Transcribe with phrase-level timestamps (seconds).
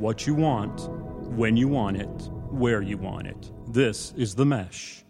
[0.00, 0.88] what you want,
[1.36, 3.50] when you want it, where you want it.
[3.68, 5.04] This is The Mesh.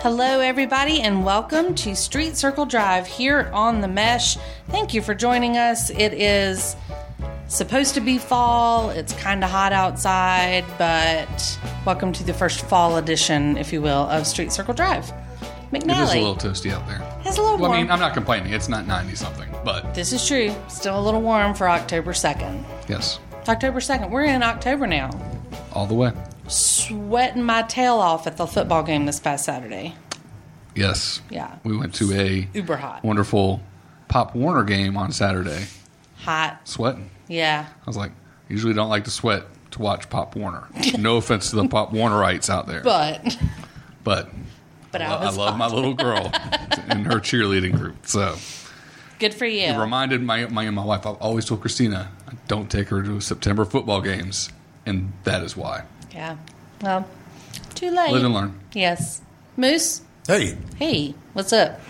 [0.00, 4.38] Hello, everybody, and welcome to Street Circle Drive here on the Mesh.
[4.70, 5.90] Thank you for joining us.
[5.90, 6.74] It is
[7.48, 8.88] supposed to be fall.
[8.88, 14.08] It's kind of hot outside, but welcome to the first fall edition, if you will,
[14.08, 15.12] of Street Circle Drive.
[15.72, 15.98] McNally.
[15.98, 17.02] It is a little toasty out there.
[17.24, 18.52] It's a little Well, I mean, I'm not complaining.
[18.52, 20.54] It's not 90 something, but this is true.
[20.68, 22.64] Still a little warm for October 2nd.
[22.88, 24.10] yes, October 2nd.
[24.10, 25.10] We're in October now.
[25.72, 26.12] all the way.
[26.48, 29.94] Sweating my tail off at the football game this past Saturday.
[30.74, 31.20] Yes.
[31.30, 31.56] Yeah.
[31.64, 33.02] We went to a Uber hot.
[33.04, 33.60] wonderful
[34.08, 35.66] Pop Warner game on Saturday.
[36.18, 36.60] Hot.
[36.64, 37.10] Sweating.
[37.28, 37.66] Yeah.
[37.68, 38.12] I was like,
[38.48, 40.68] usually don't like to sweat to watch Pop Warner.
[40.98, 43.36] No offense to the Pop Warnerites out there, But,
[44.04, 44.30] but
[44.98, 46.30] but I, I, was love my little girl
[46.88, 48.06] and her cheerleading group.
[48.06, 48.36] So
[49.18, 49.66] Good for you.
[49.66, 51.06] it reminded my, my my wife.
[51.06, 52.10] I've always told Christina,
[52.48, 54.50] don't take her to September football games,
[54.84, 55.84] and that is why.
[56.12, 56.36] Yeah.
[56.82, 57.08] Well,
[57.74, 58.12] too late.
[58.12, 58.60] Live and learn.
[58.72, 59.22] Yes.
[59.56, 61.80] Moose, Hey, hey, what's up?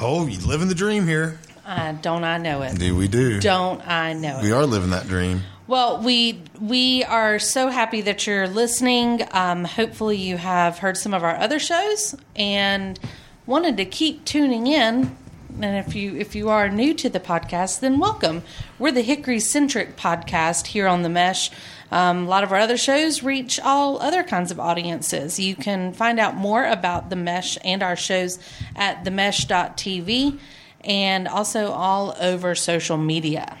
[0.00, 1.38] oh, you living the dream here.
[1.66, 2.78] Uh, don't I know it?
[2.78, 3.40] Do we do?
[3.40, 4.42] Don't I know it?
[4.42, 5.42] We are living that dream.
[5.66, 9.26] Well, we we are so happy that you're listening.
[9.30, 13.00] Um, hopefully, you have heard some of our other shows and
[13.46, 15.16] wanted to keep tuning in.
[15.58, 18.42] And if you if you are new to the podcast, then welcome.
[18.78, 21.50] We're the Hickory centric podcast here on the Mesh.
[21.90, 25.40] Um, a lot of our other shows reach all other kinds of audiences.
[25.40, 28.38] You can find out more about the Mesh and our shows
[28.76, 30.38] at themesh.tv
[30.82, 33.56] and also all over social media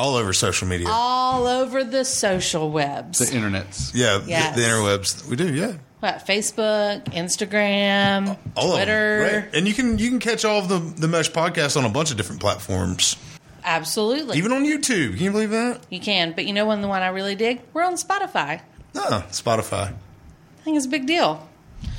[0.00, 0.88] All over social media.
[0.90, 3.18] all over the social webs.
[3.18, 3.90] The internets.
[3.94, 4.56] yeah, the- Yes.
[4.56, 5.26] the, interwebs.
[5.26, 5.74] We do, yeah.
[6.00, 9.22] What, Facebook, Instagram, All Twitter.
[9.24, 9.42] of them.
[9.44, 9.54] Right.
[9.54, 12.10] And you can you can catch all of the the Mesh podcast on a bunch
[12.10, 13.16] of different platforms.
[13.64, 14.38] Absolutely.
[14.38, 15.16] Even on YouTube.
[15.16, 15.80] Can you believe that?
[15.90, 16.32] you can.
[16.32, 17.60] But you know when the one I really dig?
[17.74, 18.62] We're on Spotify.
[18.96, 19.92] Ah, Spotify.
[19.92, 21.46] I think it's a big deal.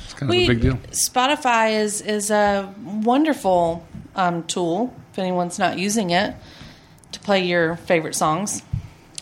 [0.04, 0.74] It's kind of a big deal.
[0.90, 3.86] Spotify is is a wonderful
[4.16, 6.36] um, tool if anyone's not using it to
[7.22, 8.62] play your favorite songs.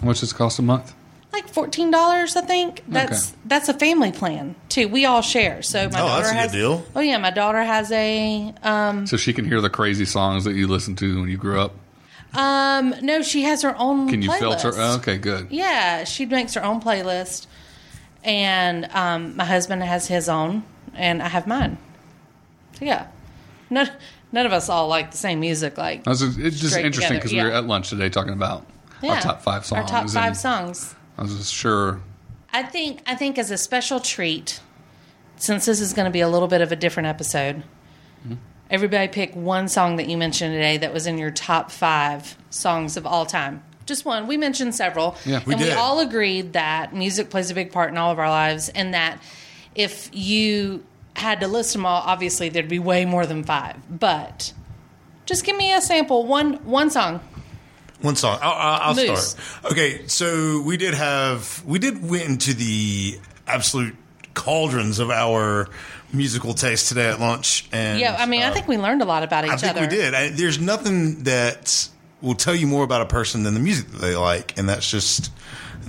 [0.00, 0.94] How much does it cost a month?
[1.32, 2.82] Like fourteen dollars, I think.
[2.88, 3.38] That's Okay.
[3.46, 4.88] that's a family plan too.
[4.88, 5.62] We all share.
[5.62, 6.84] So my Oh, daughter that's a good deal.
[6.96, 10.54] Oh yeah, my daughter has a um, So she can hear the crazy songs that
[10.54, 11.72] you listened to when you grew up.
[12.34, 14.08] Um, no, she has her own.
[14.08, 14.38] Can you playlist.
[14.62, 14.72] filter?
[14.76, 15.48] Oh, okay, good.
[15.50, 17.46] Yeah, she makes her own playlist,
[18.24, 21.78] and um, my husband has his own, and I have mine.
[22.78, 23.06] So yeah,
[23.68, 23.90] none
[24.32, 25.78] none of us all like the same music.
[25.78, 28.66] Like was, it's just interesting because together, we were at lunch today talking about
[29.02, 29.90] yeah, our top five songs.
[29.90, 30.94] Our top five songs.
[31.18, 32.00] I was just sure.
[32.52, 34.60] I think I think as a special treat,
[35.36, 37.62] since this is going to be a little bit of a different episode,
[38.22, 38.34] Mm-hmm.
[38.70, 42.98] everybody pick one song that you mentioned today that was in your top five songs
[42.98, 43.62] of all time.
[43.86, 44.26] Just one.
[44.26, 45.16] We mentioned several.
[45.24, 45.40] Yeah.
[45.46, 48.28] We and we all agreed that music plays a big part in all of our
[48.28, 49.22] lives, and that
[49.74, 50.84] if you
[51.16, 53.76] had to list them all, obviously there'd be way more than five.
[53.90, 54.52] But
[55.26, 56.26] just give me a sample.
[56.26, 57.20] One one song.
[58.00, 58.38] One song.
[58.40, 59.72] I'll, I'll, start.
[59.72, 63.94] Okay, so we did have we did went into the absolute
[64.32, 65.68] cauldrons of our
[66.12, 69.04] musical taste today at lunch, and Yeah, I mean, I uh, think we learned a
[69.04, 69.82] lot about each I think other.
[69.82, 70.14] we did.
[70.14, 71.88] I, there's nothing that
[72.22, 74.90] will tell you more about a person than the music that they like, and that's
[74.90, 75.30] just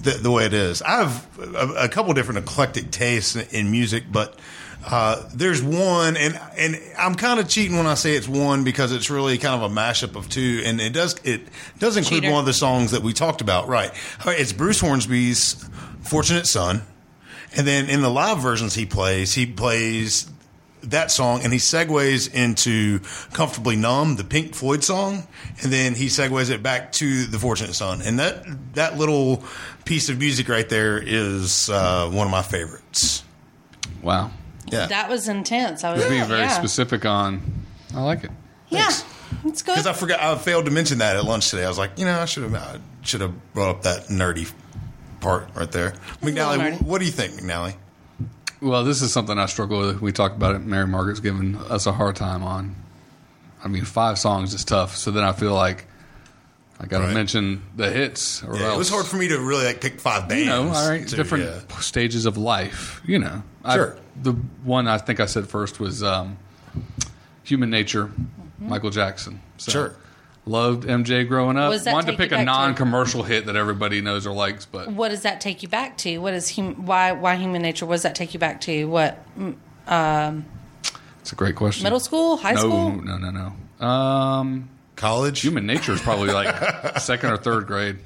[0.01, 0.81] the, the way it is.
[0.81, 4.37] I have a, a couple different eclectic tastes in, in music, but
[4.83, 8.91] uh, there's one, and and I'm kind of cheating when I say it's one because
[8.91, 11.41] it's really kind of a mashup of two, and it does it
[11.79, 12.33] does include Cheater.
[12.33, 13.67] one of the songs that we talked about.
[13.67, 13.91] Right,
[14.25, 15.69] it's Bruce Hornsby's
[16.01, 16.81] "Fortunate Son."
[17.55, 20.31] And then in the live versions he plays, he plays
[20.83, 22.99] that song and he segues into
[23.33, 25.27] Comfortably Numb, the Pink Floyd song,
[25.61, 28.01] and then he segues it back to The Fortunate Son.
[28.01, 29.43] And that that little
[29.85, 33.23] piece of music right there is uh, one of my favorites.
[34.01, 34.31] Wow.
[34.71, 34.87] Yeah.
[34.87, 35.83] That was intense.
[35.83, 36.49] I was Being very yeah.
[36.49, 37.41] specific on.
[37.93, 38.31] I like it.
[38.69, 39.05] Yeah, Thanks.
[39.45, 39.73] it's good.
[39.73, 41.65] Because I forgot, I failed to mention that at lunch today.
[41.65, 44.51] I was like, you know, I should have, I should have brought up that nerdy
[45.19, 45.93] part right there.
[46.21, 47.75] little McNally, what do you think, McNally?
[48.61, 50.01] Well, this is something I struggle with.
[50.01, 50.59] We talked about it.
[50.59, 52.75] Mary Margaret's giving us a hard time on.
[53.63, 54.95] I mean, five songs is tough.
[54.95, 55.85] So then I feel like
[56.83, 57.13] I got to Right.
[57.13, 58.41] mention the hits.
[58.43, 60.45] Or Yeah, else, it was hard for me to really like pick five bands.
[60.45, 61.77] You know, all right, to- different yeah.
[61.79, 63.01] stages of life.
[63.05, 63.95] You know, I- Sure.
[64.21, 64.31] the
[64.63, 66.37] one I think I said first was um,
[67.43, 68.09] Human Nature,
[68.59, 69.41] Michael Jackson.
[69.57, 69.95] So, Sure.
[70.47, 71.67] Loved MJ growing up.
[71.69, 74.87] What does that Wanted to pick a non-commercial hit that everybody knows or likes, but
[74.91, 76.17] what does that take you back to?
[76.17, 77.85] What is hum- why why human nature?
[77.85, 78.85] What does that take you back to?
[78.85, 79.23] What?
[79.37, 80.43] mm,
[81.21, 81.83] It's a great question.
[81.83, 82.91] Middle school, high no, school?
[83.03, 83.85] No, no, no.
[83.85, 84.69] Um,
[85.01, 85.41] College.
[85.41, 87.97] Human Nature is probably like second or third grade.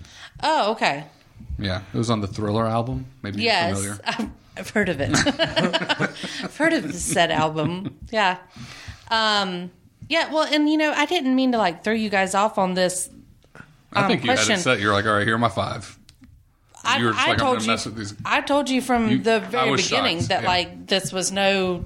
[0.42, 1.04] Oh, okay.
[1.60, 3.06] Yeah, it was on the Thriller album.
[3.22, 3.98] Maybe you're familiar.
[4.06, 5.10] I've, I've heard of it.
[6.44, 7.98] I've heard of the said album.
[8.12, 8.38] Yeah,
[9.12, 9.72] um,
[10.08, 10.32] yeah.
[10.34, 13.10] Well, and you know, I didn't mean to like throw you guys off on this.
[13.92, 14.56] I um, think you had question.
[14.56, 14.80] it set.
[14.80, 16.00] You're like, all right, here are my five.
[16.82, 17.68] I, You were just I like, I'm told you.
[17.68, 18.16] mess with these.
[18.24, 20.48] I told you from You- the very beginning shocked, that yeah.
[20.48, 21.84] like this was no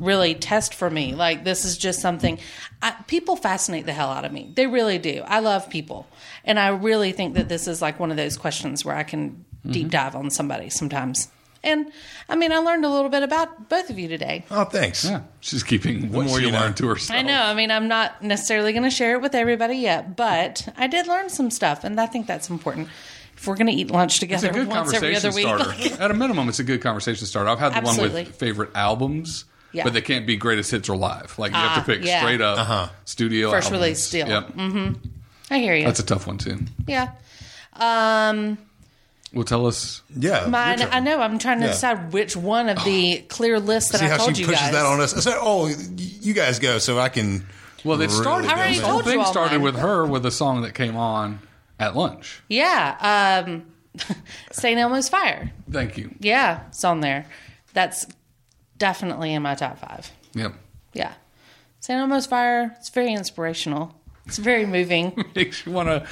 [0.00, 1.14] really test for me.
[1.14, 2.38] Like this is just something.
[2.82, 4.50] I, people fascinate the hell out of me.
[4.54, 5.22] They really do.
[5.26, 6.08] I love people,
[6.44, 9.44] and I really think that this is like one of those questions where I can
[9.60, 9.72] Mm-hmm.
[9.72, 11.28] deep dive on somebody sometimes.
[11.62, 11.92] And
[12.30, 14.46] I mean, I learned a little bit about both of you today.
[14.50, 15.04] oh, thanks.
[15.04, 16.60] Yeah, she's keeping what more she you know.
[16.60, 17.18] learned to herself.
[17.18, 17.42] I know.
[17.42, 21.06] I mean, I'm not necessarily going to share it with everybody yet, but I did
[21.08, 22.88] learn some stuff, and I think that's important.
[23.36, 25.62] If we're going to eat lunch together It's together a good once every conversation other
[25.66, 25.82] starter.
[25.90, 27.50] week, At a minimum, it's a good conversation starter.
[27.50, 29.84] I've had the one with favorite albums, Yeah.
[29.84, 31.38] but they can't be greatest hits or live.
[31.38, 32.20] Like you have Ah, to pick yeah.
[32.20, 32.88] straight up Uh-huh.
[33.04, 33.82] studio First albums.
[33.82, 34.28] release deal.
[34.28, 34.50] Yep,
[35.50, 35.84] I hear you.
[35.84, 36.58] that's a tough one too.
[36.86, 37.10] yeah.
[37.74, 38.58] Um,
[39.32, 40.02] Well, tell us.
[40.16, 40.46] Yeah.
[40.48, 40.82] mine.
[40.90, 41.20] I know.
[41.20, 41.72] I'm trying to Yeah.
[41.72, 44.60] decide which one of the clear lists that See I how told she you pushes
[44.62, 44.72] guys.
[44.72, 45.16] that on us.
[45.16, 47.46] I said, "Oh, you guys go," so I can.
[47.84, 48.48] Well, it started.
[48.48, 49.62] really I already the whole told you thing all started mine.
[49.62, 51.38] with her with a song that came on
[51.78, 52.42] at lunch.
[52.48, 53.44] Yeah.
[53.46, 53.66] Um,
[54.52, 54.78] St.
[54.78, 55.52] Elmo's Fire.
[55.70, 56.12] Thank you.
[56.18, 57.24] Yeah, it's on there.
[57.72, 58.06] That's
[58.80, 60.10] definitely in my top five.
[60.34, 60.54] Yep.
[60.92, 61.12] Yeah.
[61.78, 62.00] St.
[62.00, 62.74] Elmo's Fire.
[62.80, 63.94] It's very inspirational.
[64.26, 65.24] It's very moving.
[65.36, 66.08] Makes you want to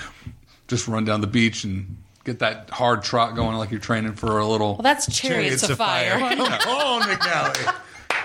[0.68, 4.38] just run down the beach and get that hard trot going, like you're training for
[4.38, 4.74] a little.
[4.74, 6.18] Well, that's Chariots, of Fire.
[6.18, 7.74] Come on, McNally.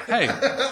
[0.07, 0.27] hey,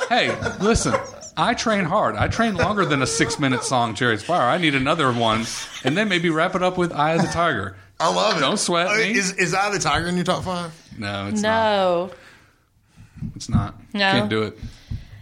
[0.09, 0.94] hey, listen.
[1.38, 2.15] I train hard.
[2.18, 4.50] I train longer than a six minute song, Chariots of Fire.
[4.50, 5.45] I need another one,
[5.83, 7.75] and then maybe wrap it up with Eye of the Tiger.
[8.00, 8.41] I love it.
[8.41, 9.12] Don't sweat me.
[9.18, 10.73] Is is I the Tiger in your top five?
[10.97, 12.09] No, it's not.
[12.09, 12.12] No.
[13.42, 13.74] It's not.
[13.92, 14.12] No.
[14.12, 14.60] Can't do it.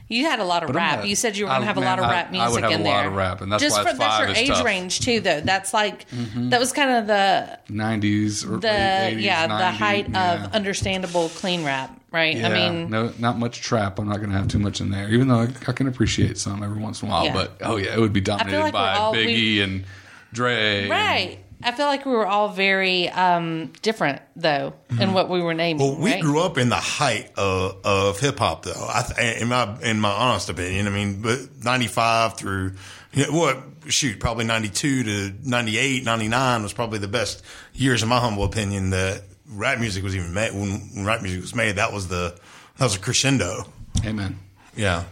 [0.09, 0.99] You had a lot of But rap.
[0.99, 2.51] not- You said you were going to have a lot of I- rap I music
[2.51, 2.93] would have in a there.
[2.93, 4.57] lot of rap, and that's Just why for, it's that's your age tough.
[4.57, 4.65] Mm-hmm.
[4.65, 5.39] range too, though.
[5.39, 6.05] That's like
[6.35, 10.45] that was kind of the 90s the 80s, yeah the height yeah.
[10.45, 12.35] of understandable clean rap, right?
[12.43, 13.99] I mean, no, not much trap.
[13.99, 16.37] I'm not going to have too much in there, even though I, I can appreciate
[16.39, 17.25] some every once in a while.
[17.25, 17.33] Yeah.
[17.33, 19.85] But oh yeah, it would be dominated like by all- Biggie and
[20.33, 20.89] Dre.
[20.89, 21.37] right?
[21.61, 25.81] I feel like we were all very um, different though in what we were naming.
[25.85, 25.95] Mm-hmm.
[25.95, 26.21] Well, we right?
[26.21, 28.87] grew up in the height of, of hip hop, though.
[28.87, 32.73] I th- in my in my honest opinion, I mean, but ninety five through
[33.13, 33.57] you know, what
[33.87, 38.43] shoot, probably ninety two to 98, 99 was probably the best years, in my humble
[38.43, 38.91] opinion.
[38.91, 41.75] That rap music was even made when, when rap music was made.
[41.75, 42.39] That was the
[42.77, 43.65] that was a crescendo.
[44.05, 44.39] Amen.
[44.75, 45.03] Yeah,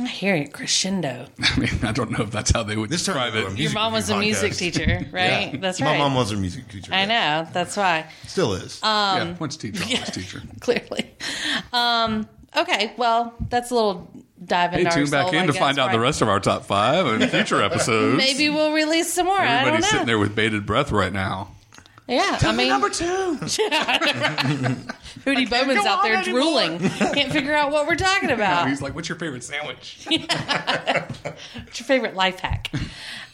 [0.00, 1.26] I hear it crescendo.
[1.42, 3.64] I mean, I don't know if that's how they would this describe turned into it.
[3.64, 5.52] Your mom was a review music teacher, right?
[5.52, 5.56] Yeah.
[5.56, 5.92] That's right.
[5.92, 6.92] My mom was a music teacher.
[6.92, 7.48] I know.
[7.52, 8.06] That's why.
[8.26, 8.80] Still is.
[8.82, 10.42] yeah, once teacher, always teacher.
[10.60, 11.10] Clearly.
[11.72, 12.92] Um, okay.
[12.96, 14.08] Well, that's a little
[14.44, 16.22] dive Hey, into our tune back soul, in I to guess, find out the rest
[16.22, 18.16] of our top five and future episodes.
[18.18, 19.38] Maybe we'll release some more.
[19.38, 19.88] I don't Everybody's know.
[19.90, 21.48] sitting there with bated breath right now.
[22.08, 23.36] Yeah, I mean, number two.
[23.36, 24.78] Hootie
[25.50, 26.40] Bowman's out there anymore.
[26.40, 26.78] drooling.
[26.78, 28.68] Can't figure out what we're talking about.
[28.68, 32.70] He's like, "What's your favorite sandwich?" What's your favorite life hack?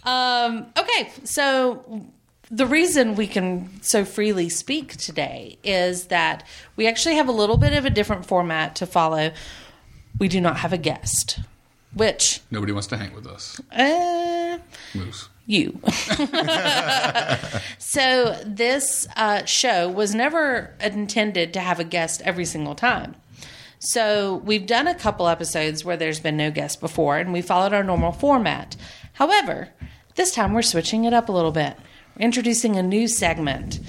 [0.03, 2.05] Um, okay, so
[2.51, 6.45] the reason we can so freely speak today is that
[6.77, 9.33] we actually have a little bit of a different format to follow.
[10.19, 11.41] We do not have a guest,
[11.93, 13.61] which Nobody wants to hang with us.
[13.73, 14.59] uh,
[14.95, 15.29] Moose.
[15.47, 15.79] You.
[17.79, 23.15] so this uh, show was never intended to have a guest every single time.
[23.79, 27.75] So we've done a couple episodes where there's been no guest before, and we followed
[27.75, 28.77] our normal format.
[29.15, 29.69] However,
[30.15, 31.77] this time we're switching it up a little bit.
[32.17, 33.81] We're introducing a new segment.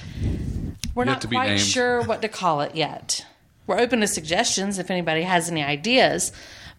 [0.93, 3.25] We're Yet not quite sure what to call it yet.
[3.67, 6.31] We're open to suggestions if anybody has any ideas.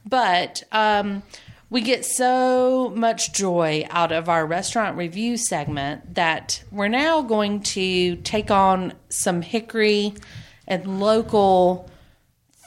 [0.05, 1.23] But um,
[1.71, 7.61] we get so much joy out of our restaurant review segment that we're now going
[7.61, 10.15] to take on some hickory
[10.69, 11.91] and local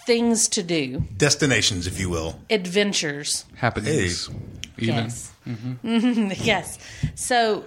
[0.05, 2.39] things to do, Destinations, if you will.
[2.49, 3.45] adventures.
[3.55, 4.29] Happenings.
[4.77, 4.95] Even.
[4.95, 5.33] Yes.
[5.47, 6.31] Mm-hmm.
[6.43, 6.77] yes.
[7.15, 7.65] So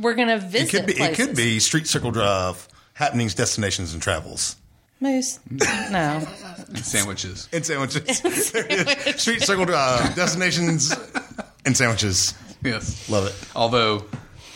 [0.00, 0.54] we're going to visit.
[0.54, 0.92] It visit could be.
[0.94, 1.18] places.
[1.18, 4.56] It could be Street Circle Drive, happenings, destinations, and travels.
[5.04, 5.38] Moose.
[5.50, 6.26] No.
[6.68, 7.48] And sandwiches.
[7.52, 8.18] And sandwiches.
[9.20, 10.92] Street Circle Drive, destinations,
[11.64, 12.34] and sandwiches.
[12.62, 13.08] Yes.
[13.10, 13.34] Love it.
[13.54, 14.06] Although,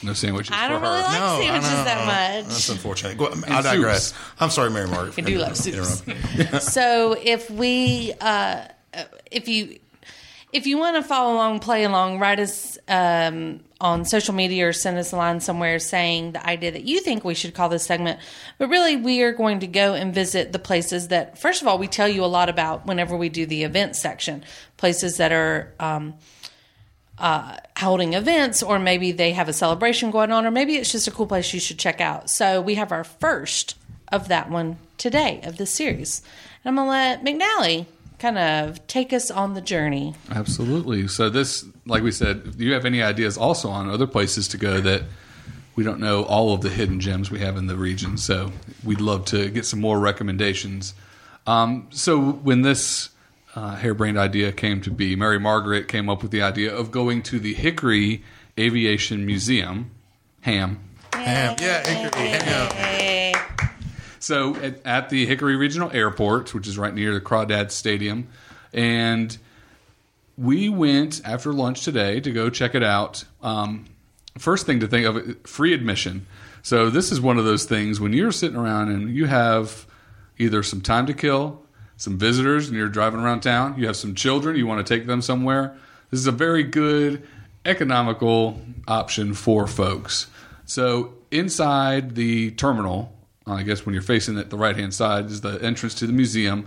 [0.02, 0.88] no sandwiches I don't her.
[0.88, 1.85] really like No, I sandwiches know.
[1.85, 2.49] that much.
[2.49, 3.19] That's unfortunate.
[3.19, 4.07] Go, I digress.
[4.09, 4.21] soups.
[4.40, 5.19] I'm sorry, Mary Margaret.
[5.19, 6.17] I do love interrupting.
[6.17, 6.73] soups.
[6.73, 8.64] so if we, uh,
[9.31, 9.78] if you,
[10.50, 14.73] If you want to follow along, play along, write us um, on social media or
[14.73, 17.85] send us a line somewhere saying the idea that you think we should call this
[17.85, 18.19] segment.
[18.57, 21.76] But really, we are going to go and visit the places that, first of all,
[21.78, 24.43] we tell you a lot about whenever we do the event section.
[24.78, 26.14] Places that are um,
[27.19, 31.07] uh, holding events, or maybe they have a celebration going on, or maybe it's just
[31.07, 32.31] a cool place you should check out.
[32.31, 33.75] So we have our first
[34.11, 36.23] of that one today of this series.
[36.64, 37.85] And I'm going to let McNally
[38.18, 40.14] kind of take us on the journey.
[40.30, 41.08] Absolutely.
[41.08, 44.58] So this, like we said, do you have any ideas also on other places to
[44.58, 45.02] go that
[45.76, 48.18] we don't know all of the hidden gems we have in the region?
[48.18, 50.94] So we'd love to get some more recommendations.
[51.46, 53.10] Um, so when this
[53.54, 57.22] uh, harebrained idea came to be, Mary Margaret came up with the idea of going
[57.25, 58.22] to the Hickory
[58.58, 59.90] Aviation Museum,
[60.42, 60.80] Ham.
[61.12, 61.56] Ham.
[61.60, 62.28] Yeah, Hickory.
[62.28, 63.17] Ham.
[64.18, 68.28] So at, at the Hickory Regional Airport, which is right near the Crawdad Stadium,
[68.72, 69.37] and
[70.37, 73.25] we went after lunch today to go check it out.
[73.42, 73.87] Um,
[74.38, 76.26] first thing to think of, free admission.
[76.62, 79.87] So this is one of those things when you're sitting around and you have
[80.38, 81.62] either some time to kill,
[81.96, 83.78] some visitors, and you're driving around town.
[83.78, 85.76] You have some children, you want to take them somewhere.
[86.10, 87.26] This is a very good
[87.64, 90.28] economical option for folks.
[90.64, 93.12] So inside the terminal,
[93.52, 96.12] I guess when you're facing it, the right hand side is the entrance to the
[96.12, 96.67] museum.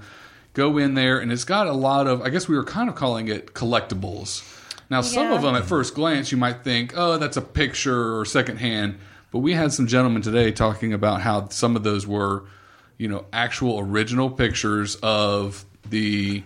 [0.54, 2.22] Go in there, and it's got a lot of.
[2.22, 4.48] I guess we were kind of calling it collectibles.
[4.90, 8.26] Now, some of them at first glance, you might think, "Oh, that's a picture or
[8.26, 8.98] secondhand."
[9.32, 12.44] But we had some gentlemen today talking about how some of those were,
[12.98, 16.44] you know, actual original pictures of the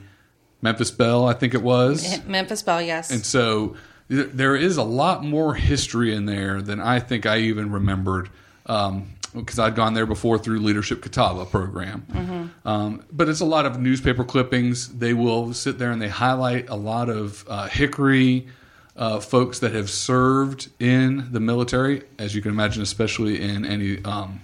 [0.61, 2.23] Memphis Belle, I think it was.
[2.27, 3.09] Memphis Belle, yes.
[3.09, 3.75] And so
[4.09, 8.29] th- there is a lot more history in there than I think I even remembered
[8.67, 12.51] um, because I'd gone there before through Leadership Catawba program.
[12.65, 14.87] Um, but it's a lot of newspaper clippings.
[14.97, 18.47] They will sit there and they highlight a lot of uh, Hickory
[18.95, 24.03] uh, folks that have served in the military, as you can imagine, especially in any
[24.05, 24.39] um,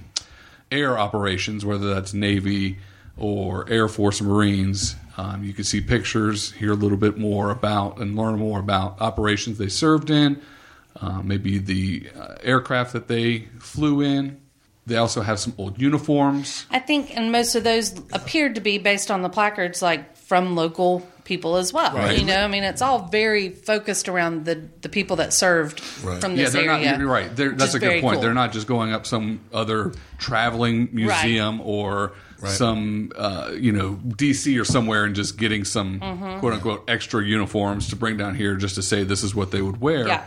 [0.71, 2.77] air operations, whether that's Navy
[3.17, 4.95] or Air Force Marines.
[5.17, 8.99] Um, you can see pictures, hear a little bit more about, and learn more about
[8.99, 10.41] operations they served in,
[10.99, 14.40] uh, maybe the uh, aircraft that they flew in.
[14.91, 16.65] They also have some old uniforms.
[16.69, 20.55] I think, and most of those appeared to be based on the placards, like from
[20.55, 21.93] local people as well.
[21.95, 22.17] Right.
[22.19, 26.19] You know, I mean, it's all very focused around the the people that served Right.
[26.19, 26.91] from Yeah, this they're area.
[26.91, 26.99] not.
[26.99, 27.33] You're right.
[27.35, 28.15] They're, that's a good point.
[28.15, 28.21] cool.
[28.21, 32.51] They're not just going up some other traveling museum or Right.
[32.51, 36.39] some, uh, you know, DC or somewhere and just getting some Mm-hmm.
[36.39, 39.61] quote unquote extra uniforms to bring down here just to say this is what they
[39.61, 40.07] would wear.
[40.07, 40.23] Yeah.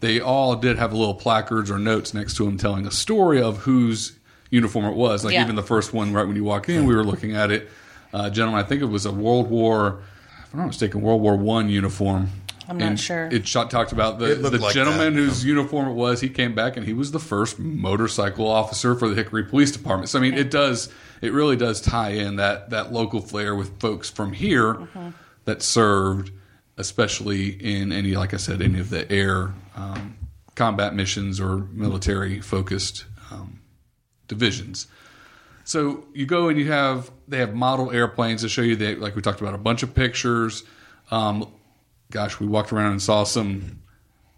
[0.00, 3.58] They all did have little placards or notes next to them telling a story of
[3.58, 4.12] whose
[4.50, 5.24] uniform it was.
[5.24, 5.42] Like Yeah.
[5.44, 7.68] even the first one, right when you walk in, we were looking at it.
[8.12, 10.00] Uh, gentlemen, I think it was a World War,
[10.46, 12.30] if I'm not mistaken, World War One uniform.
[12.68, 13.28] I'm not sure.
[13.32, 15.20] It shot, talked about the, the like gentleman that.
[15.20, 16.20] whose uniform it was.
[16.20, 20.08] He came back and he was the first motorcycle officer for the Hickory Police Department.
[20.08, 20.88] So I mean, it does,
[21.20, 25.08] it really does tie in that that local flair with folks from here Mm-hmm.
[25.46, 26.30] that served,
[26.80, 30.16] especially in any, like I said, any of the air um,
[30.54, 33.60] combat missions or military focused um,
[34.26, 34.88] divisions.
[35.64, 39.14] So you go and you have they have model airplanes to show you that, like
[39.14, 40.64] we talked about, a bunch of pictures.
[41.10, 41.52] Um,
[42.10, 43.80] gosh, we walked around and saw some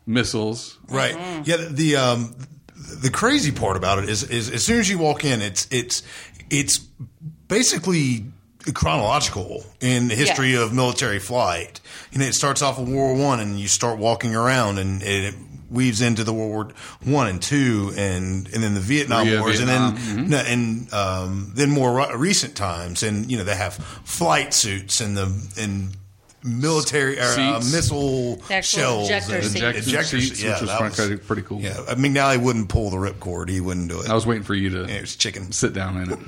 [0.04, 0.78] missiles.
[0.88, 1.14] Right.
[1.14, 1.42] Mm-hmm.
[1.44, 1.56] Yeah.
[1.70, 2.36] The um,
[2.74, 6.02] the crazy part about it is is as soon as you walk in, it's it's
[6.50, 6.78] it's
[7.48, 8.26] basically
[8.74, 10.60] chronological in the history Yes.
[10.62, 11.80] of military flight.
[12.12, 15.02] You know, it starts off with World War One, and you start walking around, and
[15.02, 15.34] it
[15.70, 16.72] weaves into the World War
[17.14, 20.92] One and two, and and then the Vietnam Korea, Wars, Vietnam, and then no, and
[20.92, 25.24] um, then more ru- recent times, and you know they have flight suits and the
[25.58, 25.96] and
[26.44, 29.54] military or, uh, missile The shells, ejector and seats.
[29.56, 31.60] Ejector ejector seats, Yeah, which was that pretty, was- pretty cool.
[31.60, 33.48] yeah, I mean, now he wouldn't pull the ripcord.
[33.48, 34.10] He wouldn't do it.
[34.10, 35.52] I was waiting for you to it was chicken.
[35.52, 36.18] sit down in it.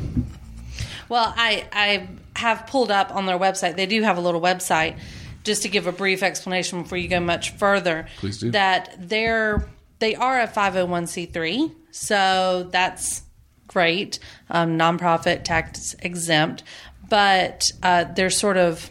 [1.09, 3.77] Well, I I have pulled up on their website.
[3.77, 4.99] They do have a little website.
[5.45, 8.51] Just to give a brief explanation before you go much further, Please do.
[8.53, 9.69] that they're
[9.99, 13.23] they are a five hundred one c three, so that's
[13.67, 14.19] great,
[14.49, 16.63] um, nonprofit, tax exempt,
[17.11, 18.91] but uh, their sort of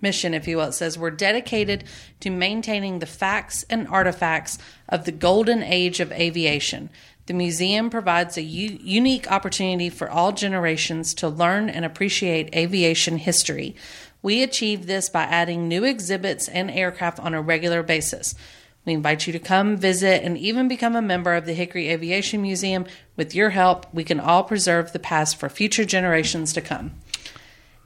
[0.00, 1.84] mission, if you will, it says we're dedicated
[2.20, 4.58] to maintaining the facts and artifacts
[4.88, 6.90] of the golden age of aviation.
[7.26, 13.18] The museum provides a u- unique opportunity for all generations to learn and appreciate aviation
[13.18, 13.74] history.
[14.22, 18.34] We achieve this by adding new exhibits and aircraft on a regular basis.
[18.84, 22.42] We invite you to come visit and even become a member of the Hickory Aviation
[22.42, 22.84] Museum.
[23.16, 26.92] With your help, we can all preserve the past for future generations to come.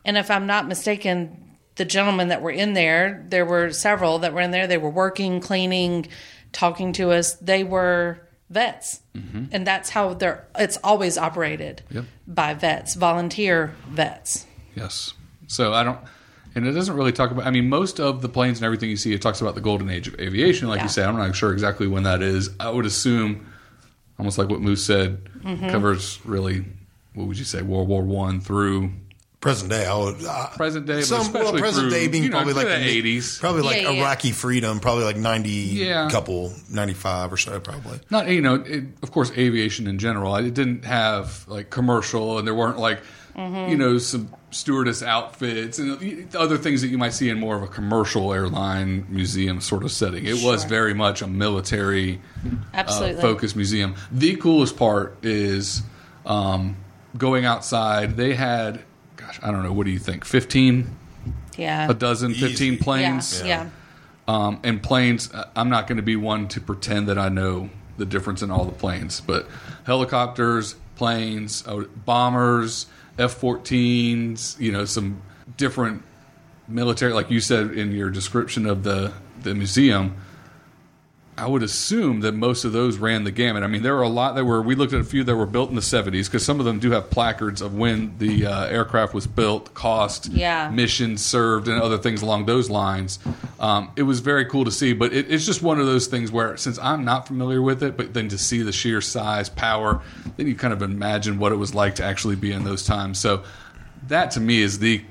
[0.05, 4.33] And if I'm not mistaken, the gentlemen that were in there, there were several that
[4.33, 4.67] were in there.
[4.67, 6.09] They were working, cleaning,
[6.51, 7.35] talking to us.
[7.35, 10.47] They were vets, and that's how they're.
[10.59, 12.05] It's always operated Yep.
[12.27, 14.47] by vets, volunteer vets.
[14.75, 15.13] Yes.
[15.49, 15.99] So I don't,
[16.55, 17.47] and it doesn't really talk about.
[17.47, 19.91] I mean, most of the planes and everything you see, it talks about the golden
[19.91, 20.85] age of aviation, like Yeah.
[20.85, 21.09] you said.
[21.09, 22.51] I'm not sure exactly when that is.
[22.61, 23.47] I would assume,
[24.19, 25.71] almost like what Moose said, Mm-hmm.
[25.71, 26.65] covers really.
[27.15, 27.63] What would you say?
[27.63, 28.93] World War One through
[29.41, 30.25] Present day, I would.
[30.27, 32.67] I, present day, but some well, especially present through, day being you know, probably like
[32.67, 33.39] the eighties.
[33.39, 34.01] probably like Yeah, yeah.
[34.03, 36.09] Iraqi freedom, probably like ninety, Yeah.
[36.11, 38.01] couple ninety five or so, probably.
[38.11, 42.47] not you know it, of course aviation in general it didn't have like commercial and
[42.47, 43.01] there weren't like
[43.37, 43.71] Mm-hmm.
[43.71, 47.63] you know some stewardess outfits and other things that you might see in more of
[47.63, 53.23] a commercial airline museum sort of setting it was very much a military uh, Absolutely.
[53.23, 55.83] focused museum the coolest part is
[56.27, 56.77] um,
[57.17, 58.83] going outside they had
[59.19, 60.87] gosh i don't know what do you think 15
[61.59, 61.91] Yeah.
[61.91, 62.83] a dozen 15 Easy.
[62.83, 63.47] planes Yeah.
[63.65, 63.69] yeah.
[64.47, 67.69] um, and planes, uh, I'm not going to be one to pretend that I know
[67.99, 69.49] the difference in all the planes, but
[69.85, 72.87] helicopters, planes, uh, bombers,
[73.19, 75.21] F 14s, you know, some
[75.57, 76.03] different
[76.69, 80.15] military, like you said in your description of the, the museum.
[81.39, 83.63] I would assume that most of those ran the gamut.
[83.63, 84.61] I mean, there are a lot that were.
[84.61, 86.79] We looked at a few that were built in the '70s because some of them
[86.79, 90.69] do have placards of when the uh, aircraft was built, cost, Yeah.
[90.71, 93.19] missions served, and other things along those lines.
[93.61, 96.31] Um, it was very cool to see, but it, it's just one of those things
[96.33, 100.03] where, since I'm not familiar with it, but then to see the sheer size, power,
[100.37, 103.19] then you kind of imagine what it was like to actually be in those times.
[103.19, 103.45] So
[104.09, 105.03] that to me is the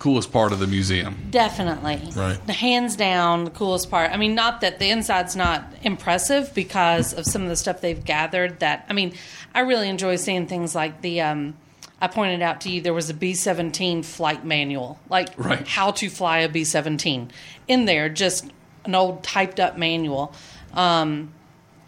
[0.00, 1.28] coolest part of the museum.
[1.30, 2.00] Definitely.
[2.16, 2.44] Right.
[2.46, 4.10] The hands down the coolest part.
[4.10, 8.04] I mean, not that the inside's not impressive because of some of the stuff they've
[8.04, 9.14] gathered that I mean,
[9.54, 11.54] I really enjoy seeing things like the um
[12.00, 14.98] I pointed out to you there was a B seventeen flight manual.
[15.08, 15.68] Like Right.
[15.68, 17.30] how to fly a B seventeen.
[17.68, 18.50] In there, just
[18.86, 20.32] an old typed up manual.
[20.72, 21.32] Um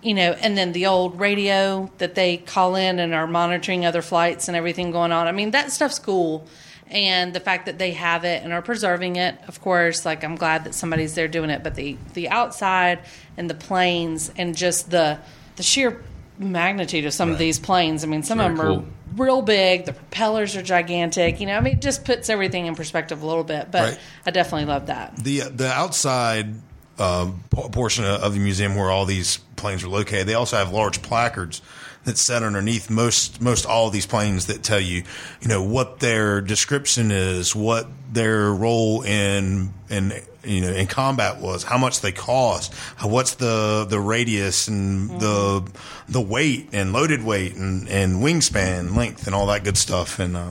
[0.03, 4.03] you know, and then the old radio that they call in and are monitoring other
[4.03, 5.29] flights and everything going on.
[5.29, 6.45] I mean, that stuff's cool.
[6.93, 10.37] And the fact that they have it and are preserving it, of course, like I'm
[10.37, 11.63] glad that somebody's there doing it.
[11.63, 13.01] But the the outside
[13.37, 15.19] and the planes and just the
[15.57, 16.03] the sheer
[16.39, 18.05] magnitude of some of these planes.
[18.05, 18.79] I mean, some of them cool.
[18.79, 18.85] are
[19.17, 19.87] real big.
[19.87, 21.41] The propellers are gigantic.
[21.41, 23.71] You know, I mean, it just puts everything in perspective a little bit.
[23.71, 23.99] But Right.
[24.27, 25.17] I definitely love that.
[25.17, 26.55] The the outside
[26.99, 31.01] um, portion of the museum where all these planes are located, they also have large
[31.01, 31.63] placards
[32.05, 35.05] that set underneath most most all these planes that tell you,
[35.41, 40.13] you know, what their description is, what their role in in
[40.45, 45.71] you know in combat was, how much they cost, what's the the radius and the
[46.09, 50.37] the weight and loaded weight and and wingspan length and all that good stuff and.
[50.37, 50.51] Uh,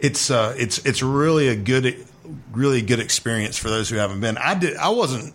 [0.00, 2.06] it's uh, it's it's really a good
[2.52, 4.38] really good experience for those who haven't been.
[4.38, 5.34] I did I wasn't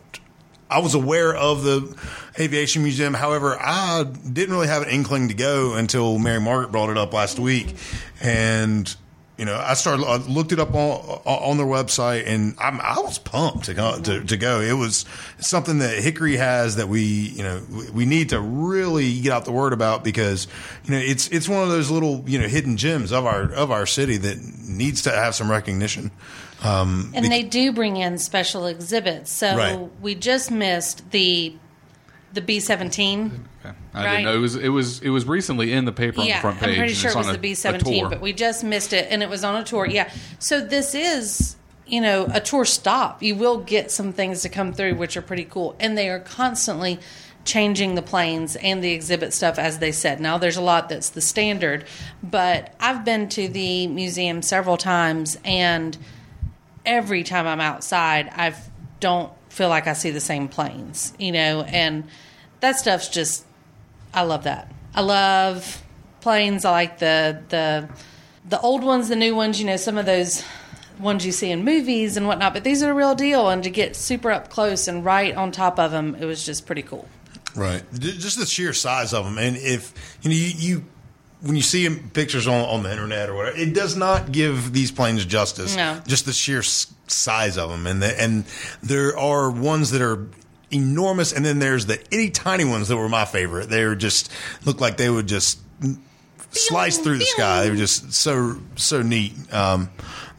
[0.73, 1.95] I was aware of the
[2.39, 3.13] aviation museum.
[3.13, 7.13] However, I didn't really have an inkling to go until Mary Margaret brought it up
[7.13, 7.75] last week,
[8.21, 8.93] and
[9.37, 12.99] you know I started I looked it up on on their website, and I'm, I
[12.99, 14.61] was pumped to go to, to go.
[14.61, 15.05] It was
[15.39, 17.61] something that Hickory has that we you know
[17.93, 20.47] we- need to really get out the word about because
[20.85, 23.69] you know it's it's one of those little you know hidden gems of our of
[23.71, 26.11] our city that needs to have some recognition.
[26.63, 29.31] Um, And they do bring in special exhibits.
[29.31, 29.89] So Right.
[30.01, 31.53] we just missed the
[32.33, 33.45] the B seventeen.
[33.63, 33.75] Okay.
[33.93, 34.11] I Right.
[34.11, 36.59] didn't know it was it was it was recently in the paper on the front
[36.59, 36.69] page.
[36.69, 39.21] I'm pretty sure it was on the B seventeen, but we just missed it, and
[39.21, 39.85] it was on a tour.
[39.85, 43.21] Yeah, so this is you know a tour stop.
[43.21, 46.19] You will get some things to come through, which are pretty cool, and they are
[46.19, 46.99] constantly
[47.45, 50.19] changing the planes and the exhibit stuff as they said.
[50.21, 51.83] Now there's a lot that's the standard,
[52.23, 55.97] but I've been to the museum several times, and
[56.85, 58.55] every time I'm outside, I
[58.99, 62.05] don't feel like I see the same planes, you know, and
[62.59, 63.45] that stuff's just
[64.13, 64.71] I love that.
[64.93, 65.83] I love
[66.21, 66.65] planes.
[66.65, 67.89] I like the the
[68.47, 69.59] the old ones, the new ones.
[69.59, 70.43] You know, some of those
[70.99, 72.53] ones you see in movies and whatnot.
[72.53, 75.51] But these are the real deal, and to get super up close and right on
[75.51, 77.07] top of them, it was just pretty cool.
[77.55, 77.83] Right.
[77.93, 80.85] Just the sheer size of them, and if you know you, you
[81.43, 84.91] when you see pictures on, on the internet or whatever, it does not give these
[84.91, 85.75] planes justice.
[85.75, 86.01] No.
[86.07, 88.45] Just the sheer size of them, and the, and
[88.81, 90.25] there are ones that are
[90.71, 93.69] enormous, and then there's the itty tiny ones that were my favorite.
[93.69, 94.31] They were just
[94.65, 95.59] look like they would just
[96.51, 97.63] slice through the sky.
[97.63, 99.33] They were just so so neat.
[99.53, 99.89] Um,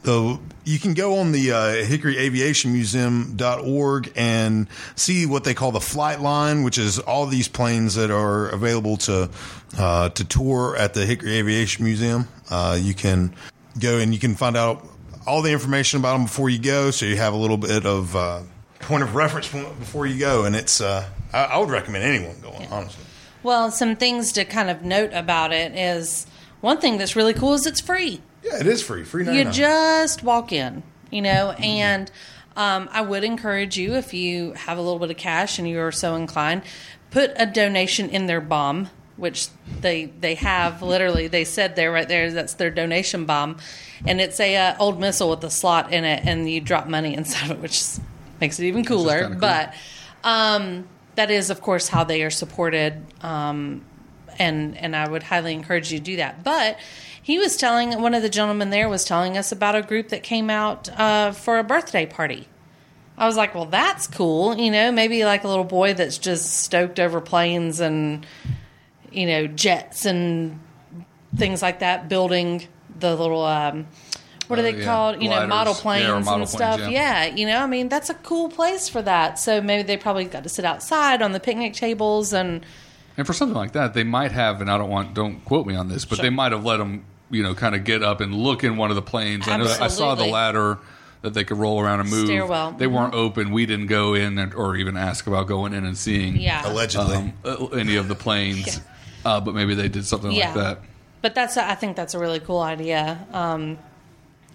[0.05, 6.21] though you can go on the uh, hickoryaviationmuseum.org and see what they call the flight
[6.21, 9.29] line, which is all these planes that are available to
[9.79, 12.29] uh, to tour at the Hickory Aviation Museum.
[12.49, 13.35] Uh, you can
[13.79, 14.87] go and you can find out
[15.27, 18.14] all the information about them before you go, so you have a little bit of
[18.14, 18.40] uh,
[18.81, 20.45] point of reference before you go.
[20.45, 23.05] And it's uh, I, I would recommend anyone going honestly.
[23.43, 26.27] Well, some things to kind of note about it is
[26.62, 28.23] one thing that's really cool is it's free.
[28.45, 29.05] Yeah, it is free.
[29.05, 32.11] Free You just walk in, you know, and
[32.57, 35.81] um, I would encourage you if you have a little bit of cash and you
[35.81, 36.63] are so inclined,
[37.11, 39.49] put a donation in their bomb, which
[39.81, 41.27] they they have literally.
[41.27, 43.57] They said there right there that's their donation bomb,
[44.07, 47.15] and it's a uh, old missile with a slot in it, and you drop money
[47.17, 47.83] inside of it, which
[48.41, 49.29] makes it even cooler.
[49.29, 49.37] cool.
[49.37, 49.75] But
[50.23, 53.05] um, that is, of course, how they are supported.
[53.23, 53.85] Um,
[54.39, 56.45] and and I would highly encourage you to do that.
[56.45, 56.79] But
[57.25, 60.23] he was telling one of the gentlemen there was telling us about a group that
[60.23, 62.47] came out uh, for a birthday party.
[63.17, 64.57] I was like, well, that's cool.
[64.57, 68.27] You know, maybe like a little boy that's just stoked over planes and
[69.11, 70.61] you know jets and
[71.37, 72.67] things like that, building
[72.99, 73.43] the little.
[73.45, 73.87] Um,
[74.49, 74.85] what are Oh, they yeah.
[74.85, 75.23] called?
[75.23, 75.49] You know, Gliders.
[75.49, 76.81] model Yeah, planes model and planes, stuff.
[76.81, 77.25] yeah.
[77.25, 79.39] yeah, you know, I mean, that's a cool place for that.
[79.39, 82.63] So maybe they probably got to sit outside on the picnic tables and
[83.17, 85.75] And for something like that, they might have, and I don't want, don't quote me
[85.77, 86.25] on this, but Sure.
[86.25, 88.90] they might have let them, you know, kind of get up and look in one
[88.90, 89.49] of the planes.
[89.49, 90.79] I know that I saw the ladder
[91.23, 92.27] that they could roll around and move.
[92.27, 92.73] Stairwell.
[92.73, 93.51] They weren't open.
[93.51, 97.16] We didn't go in and, or even ask about going in and seeing yeah, Allegedly.
[97.16, 98.81] um, uh, any of the planes.
[99.25, 100.47] Uh, but maybe they did something Yeah.
[100.49, 100.79] like that.
[101.23, 103.79] But that's a, I think that's a really cool idea, um,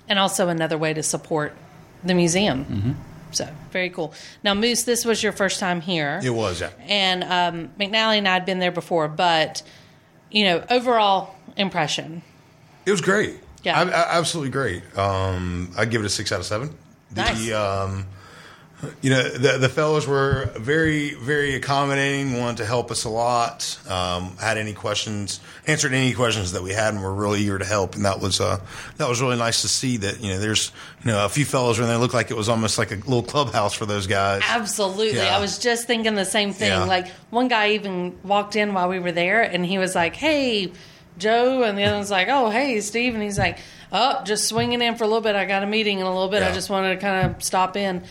[0.08, 1.56] and also another way to support
[2.04, 2.66] the museum.
[2.66, 2.92] Mm-hmm.
[3.32, 4.14] So very cool.
[4.44, 6.70] Now, Moose, this was your first time here, it was, yeah.
[6.82, 9.64] and um, McNally and I had been there before, but
[10.30, 12.22] you know, overall impression.
[12.90, 13.36] It was great.
[13.64, 13.80] Yeah.
[13.80, 14.82] I, I, absolutely great.
[14.98, 16.74] Um, I'd give it a six out of seven.
[17.12, 17.52] The, Nice.
[17.52, 18.08] um,
[19.02, 23.78] you know, the, the fellows were very, very accommodating, wanted to help us a lot.
[23.88, 27.66] Um, had any questions, answered any questions that we had, and were really eager to
[27.66, 27.96] help.
[27.96, 28.60] And that was uh,
[28.98, 29.98] that was really nice to see.
[29.98, 30.72] That you know, there's
[31.04, 33.22] you know a few fellows in there looked like it was almost like a little
[33.22, 34.42] clubhouse for those guys.
[34.48, 35.18] Absolutely.
[35.18, 35.36] Yeah.
[35.36, 36.70] I was just thinking the same thing.
[36.70, 36.86] Yeah.
[36.86, 40.72] Like one guy even walked in while we were there and he was like, Hey,
[41.20, 41.64] Joe.
[41.64, 43.14] And the other one's like, Oh, hey, Steve.
[43.14, 43.60] And he's like,
[43.92, 45.36] Oh, just swinging in for a little bit.
[45.36, 46.44] I got a meeting in a little bit.
[46.44, 48.04] I just wanted to kind of stop in.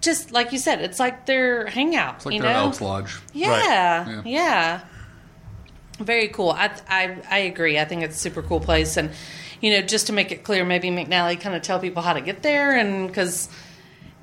[0.00, 2.16] Just like you said, it's like their hangout.
[2.16, 2.64] It's like you their know?
[2.64, 3.18] Elks Lodge.
[3.32, 4.22] Yeah, Yeah.
[4.24, 4.80] yeah.
[5.98, 6.50] Very cool.
[6.50, 7.78] I, I I agree.
[7.78, 9.10] I think it's a super cool place, and
[9.60, 12.20] you know, just to make it clear, maybe McNally kind of tell people how to
[12.20, 13.48] get there, and because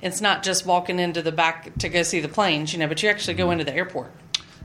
[0.00, 3.02] it's not just walking into the back to go see the planes, you know, but
[3.02, 3.52] you actually go mm-hmm.
[3.52, 4.10] into the airport.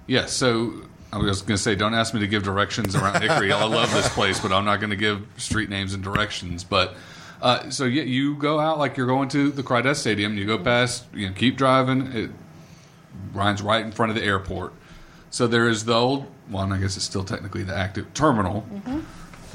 [0.08, 0.74] Yeah, so
[1.14, 3.52] I was going to say, don't ask me to give directions around Hickory.
[3.52, 6.64] I love this place, but I'm not going to give street names and directions.
[6.64, 6.96] But
[7.42, 10.38] uh, so yeah, you go out like you're going to the Crawdad Stadium.
[10.38, 12.08] You go past, you know, keep driving.
[12.14, 12.32] It
[13.34, 14.74] Ryan's right in front of the airport.
[15.32, 16.72] So there is the old one.
[16.72, 18.66] I guess it's still technically the active terminal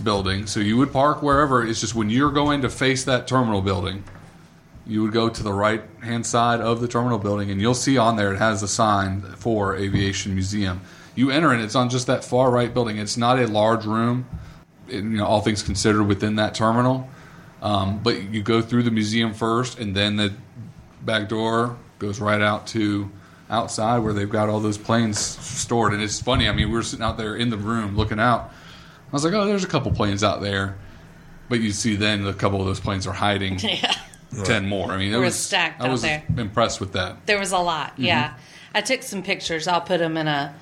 [0.03, 0.47] building.
[0.47, 1.67] So you would park wherever.
[1.67, 4.05] It's just when you're going to face that terminal building,
[4.87, 7.99] you would go to the right hand side of the terminal building and you'll see
[7.99, 10.81] on there it has a sign for aviation museum
[11.17, 14.27] you enter and it's on just that far right building it's not a large room
[14.89, 17.09] it- you know all things considered within that terminal
[17.63, 20.33] um, but you go through the museum first and then the
[21.03, 23.11] back door goes right out to
[23.49, 26.83] outside where they've got all those planes stored and it's funny i mean we were
[26.83, 28.51] sitting out there in the room looking out
[29.09, 30.77] i was like oh there's a couple planes out there
[31.49, 33.59] but you see then a couple of those planes are hiding
[34.33, 34.91] Yeah, ten more.
[34.91, 36.25] I mean, it We're was stacked I out was there.
[36.37, 37.25] impressed with that.
[37.27, 37.93] there was a lot.
[37.93, 38.03] Mm-hmm.
[38.03, 38.35] Yeah,
[38.75, 39.69] I took some pictures.
[39.69, 40.53] I'll put them in a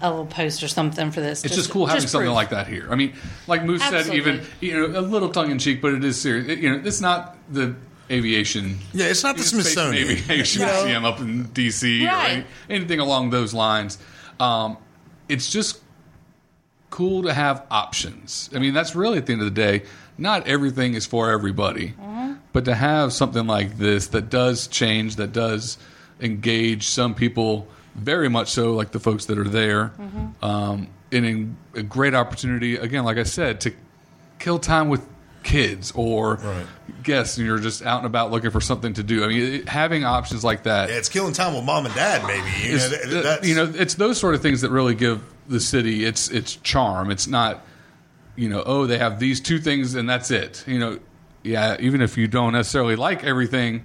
[0.00, 1.44] a little post or something for this.
[1.44, 2.34] It's just, cool having something proof.
[2.34, 2.88] like that here.
[2.90, 3.14] I mean,
[3.46, 6.48] like Moose said, even you know, a little tongue in cheek, but it is serious.
[6.48, 7.74] It- you know, it's not the
[8.10, 8.78] aviation.
[8.92, 10.08] Yeah, it's not the Space Smithsonian.
[10.08, 10.72] Aviation Right.
[10.84, 12.06] Museum up in D.C.
[12.06, 13.98] or any, anything along those lines.
[14.40, 14.78] Um,
[15.28, 15.80] it's just
[16.90, 18.48] cool to have options.
[18.54, 19.82] I mean, that's really at the end of the day,
[20.16, 21.88] not everything is for everybody.
[21.88, 22.34] Mm-hmm.
[22.52, 25.76] But to have something like this that does change, that does
[26.20, 30.44] engage some people very much so, like the folks that are there, Mm-hmm.
[30.44, 33.72] um, and a great opportunity, again, like I said, to
[34.38, 35.06] kill time with
[35.42, 36.66] kids or Right.
[37.02, 39.24] guests and you're just out and about looking for something to do.
[39.24, 42.22] I mean, it, having options like that Yeah, it's killing time with mom and dad,
[42.26, 42.46] maybe.
[42.62, 44.94] You know, is- th- th- that's- you know, it's those sort of things that really
[44.94, 47.10] give the city its its charm.
[47.10, 47.64] It's not,
[48.36, 50.62] you know, oh, they have these two things and that's it.
[50.66, 50.98] You know,
[51.42, 53.84] yeah, even if you don't necessarily like everything,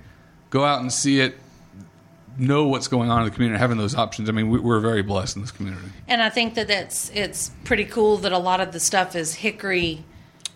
[0.49, 1.37] go out and see it.
[2.37, 3.59] Know what's going on in the community.
[3.59, 4.27] Having those options.
[4.27, 5.87] I mean, we, we're very blessed in this community.
[6.07, 9.35] And I think that that's it's pretty cool that a lot of the stuff is
[9.35, 10.03] Hickory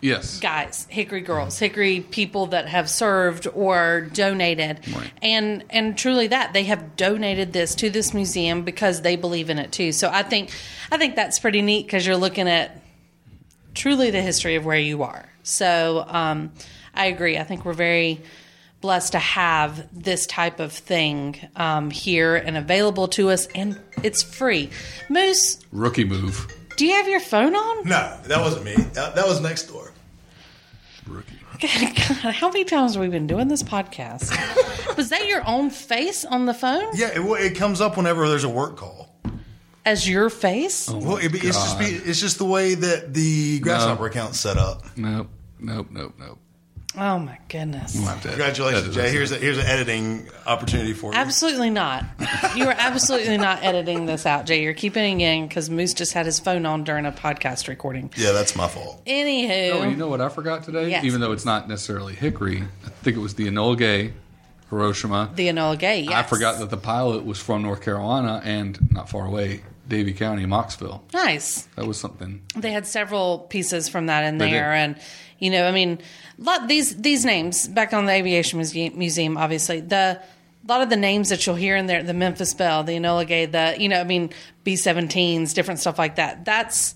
[0.00, 0.38] Yes.
[0.38, 5.10] guys, Hickory girls, Hickory people that have served or donated, Right.
[5.22, 9.58] and and truly that they have donated this to this museum because they believe in
[9.58, 9.90] it too.
[9.92, 10.50] So I think
[10.92, 12.80] I think that's pretty neat because you're looking at
[13.74, 15.28] truly the history of where you are.
[15.42, 16.52] So um,
[16.94, 17.38] I agree.
[17.38, 18.20] I think we're very
[18.80, 24.22] blessed to have this type of thing um, here and available to us, and it's
[24.22, 24.70] free.
[25.08, 26.46] Moose, Rookie move.
[26.76, 27.88] do you have your phone on?
[27.88, 28.74] No, that wasn't me.
[28.94, 29.92] That, that was next door.
[31.06, 31.34] Rookie.
[31.60, 31.70] God,
[32.34, 34.30] how many times have we been doing this podcast?
[34.96, 38.44] Was that your own face on the phone Yeah, it, it comes up whenever there's
[38.44, 39.12] a work call.
[39.84, 40.88] as your face?
[40.88, 40.98] Oh.
[40.98, 44.84] Well, it, it's just be, it's just the way that the Grasshopper account's set up.
[44.96, 45.30] Nope.
[45.58, 45.88] Nope.
[45.90, 46.14] Nope.
[46.16, 46.38] Nope.
[47.00, 47.92] Oh my goodness.
[48.22, 49.10] Congratulations, Jay.
[49.10, 51.18] Here's a, here's an editing opportunity for you.
[51.18, 52.04] Absolutely not.
[52.56, 54.62] You are absolutely not editing this out, Jay.
[54.62, 58.10] You're keeping it in because Moose just had his phone on during a podcast recording.
[58.16, 59.04] Yeah, that's my fault.
[59.06, 60.90] Anywho, Oh, you know what I forgot today?
[60.90, 61.04] Yes.
[61.04, 64.12] Even though it's not necessarily Hickory, I think it was the Enola Gay,
[64.70, 65.30] Hiroshima.
[65.34, 66.00] the Enola Gay.
[66.00, 66.12] Yes.
[66.12, 70.44] I forgot that the pilot was from North Carolina and not far away, Davie County,
[70.44, 71.00] Mocksville.
[71.14, 71.62] Nice.
[71.76, 72.42] That was something.
[72.56, 74.78] They had several pieces from that in They there, did.
[74.78, 74.96] and
[75.38, 75.98] you know, I mean,
[76.38, 80.20] lot these these names back on the Aviation Museum, obviously the.
[80.64, 83.26] A lot of the names that you'll hear in there, the Memphis Belle, the Enola
[83.26, 84.28] Gay, the you know, I mean,
[84.64, 86.44] B 17s, different stuff like that.
[86.44, 86.94] That's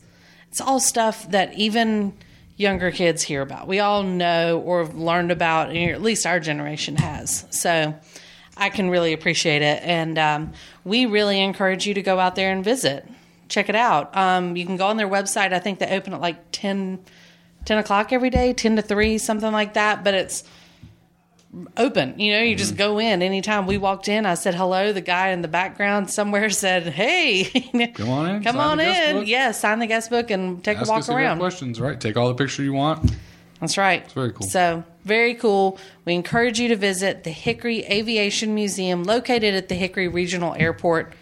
[0.51, 2.13] it's all stuff that even
[2.57, 3.67] younger kids hear about.
[3.67, 7.47] We all know or have learned about, or at least our generation has.
[7.51, 7.95] So
[8.57, 9.83] I can really appreciate it.
[9.83, 10.53] And um,
[10.85, 13.07] we really encourage you to go out there and visit.
[13.49, 14.17] Check it out.
[14.17, 15.53] Um, you can go on their website.
[15.53, 17.01] I think they open at like 10,
[17.65, 20.05] 10 o'clock every day, 10 to 3, something like that.
[20.05, 20.45] But it's
[21.77, 22.19] open.
[22.19, 22.79] You know, you just mm-hmm.
[22.79, 23.67] go in anytime.
[23.67, 24.93] We walked in, I said hello.
[24.93, 27.45] The guy in the background somewhere said, hey,
[27.95, 29.17] Come on in, Come on in.
[29.17, 29.27] book.
[29.27, 31.39] Yeah, sign the guest book and take Ask a walk us if you have around.
[31.39, 32.01] questions, right?
[32.01, 33.13] Take all the picture you want.
[33.61, 34.03] That's right.
[34.03, 34.49] It's very cool.
[34.49, 35.79] So, very cool.
[36.05, 41.13] We encourage you to visit the Hickory Aviation Museum located at the Hickory Regional Airport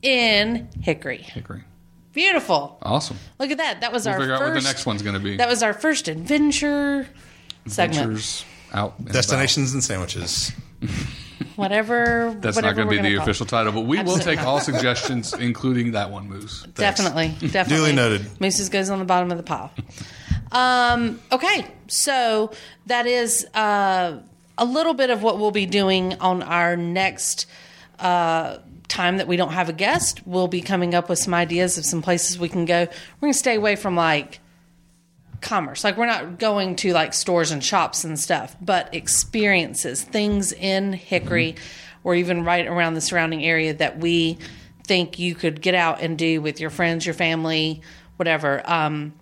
[0.00, 1.18] in Hickory.
[1.18, 1.64] Hickory.
[2.12, 2.78] Beautiful.
[2.82, 3.16] Awesome.
[3.38, 3.80] Look at that.
[3.80, 5.36] That was We'll our figure first out what the next one's going to be.
[5.36, 7.06] That was our first adventure
[7.66, 8.00] segment.
[8.00, 8.94] Adventures out.
[8.98, 10.52] and Destinations and sandwiches.
[11.56, 12.34] Whatever.
[12.40, 13.30] That's whatever not going to be the call it.
[13.30, 16.62] official title, but we will take all suggestions, including that one, Moose.
[16.74, 17.76] Definitely, definitely.
[17.76, 18.40] Duly noted.
[18.40, 19.70] Mooses goes on the bottom of the pile.
[20.50, 22.52] Um, okay, so
[22.86, 24.18] that is uh,
[24.56, 27.46] a little bit of what we'll be doing on our next
[27.98, 30.26] uh, time that we don't have a guest.
[30.26, 32.80] We'll be coming up with some ideas of some places we can go.
[32.80, 34.40] We're going to stay away from like
[35.40, 35.84] commerce.
[35.84, 40.92] Like we're not going to like stores and shops and stuff, but experiences, things in
[40.92, 41.56] Hickory
[42.04, 44.38] or even right around the surrounding area that we
[44.84, 47.80] think you could get out and do with your friends, your family,
[48.16, 48.62] whatever.
[48.68, 49.14] Um,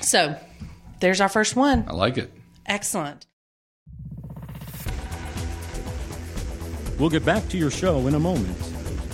[0.00, 0.38] so
[1.00, 1.84] there's our first one.
[1.88, 2.32] I like it.
[2.66, 3.26] Excellent.
[6.98, 8.75] We'll get back to your show in a moment.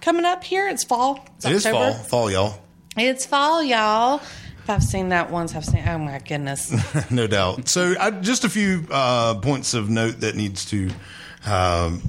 [0.00, 0.68] coming up here?
[0.68, 1.24] It's fall.
[1.36, 1.92] It's It is October.
[1.94, 2.04] fall.
[2.04, 2.60] Fall, y'all.
[2.96, 4.16] It's fall, y'all.
[4.62, 5.84] If I've seen that once, I've seen.
[5.88, 6.72] Oh my goodness.
[7.10, 7.68] no doubt.
[7.68, 10.90] So, I, just a few uh, points of note that needs to
[11.46, 12.02] um,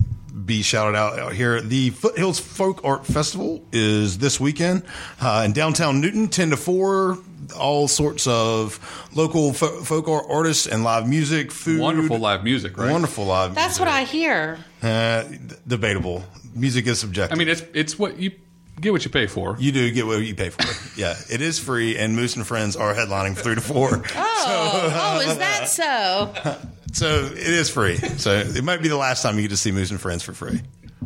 [0.45, 1.61] be shouted out out here.
[1.61, 4.83] The Foothills Folk Art Festival is this weekend
[5.21, 7.17] uh, in downtown Newton, ten to four.
[7.57, 11.79] All sorts of local fo- folk art artists and live music, food.
[11.79, 12.91] Wonderful live music, right?
[12.91, 13.55] Wonderful live.
[13.55, 13.85] That's music.
[13.85, 14.59] what I hear.
[14.83, 15.23] Uh,
[15.67, 16.23] debatable.
[16.53, 17.35] Music is subjective.
[17.35, 18.31] I mean, it's it's what you
[18.79, 19.55] get what you pay for.
[19.59, 20.63] you do get what you pay for.
[20.99, 24.03] yeah, it is free, and Moose and Friends are headlining three to four.
[24.51, 26.57] Oh, oh, is that so?
[26.93, 27.97] So it is free.
[27.97, 30.33] So it might be the last time you get to see Moose and Friends for
[30.33, 30.61] free.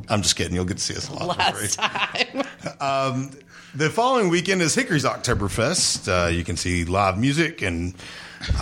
[0.07, 0.55] I'm just kidding.
[0.55, 1.67] You'll get to see us a lot for free.
[1.77, 3.31] Last time.
[3.75, 6.07] The following weekend is Hickory's Oktoberfest.
[6.07, 7.95] Uh, you can see live music and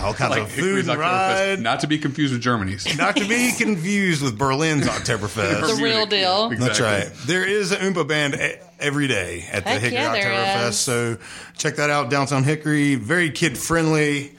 [0.00, 1.60] all kinds Like of Hickory's food and Oktoberfest, ride.
[1.60, 2.96] not to be confused with Germany's.
[2.98, 5.76] Not to be confused with Berlin's Oktoberfest.
[5.76, 6.50] The real deal.
[6.50, 7.10] That's right.
[7.26, 8.34] There is an Oompa band
[8.80, 10.74] every day at the Heck Hickory yeah, Oktoberfest.
[10.74, 11.18] So
[11.56, 12.94] check that out, downtown Hickory.
[12.96, 14.32] Very kid friendly.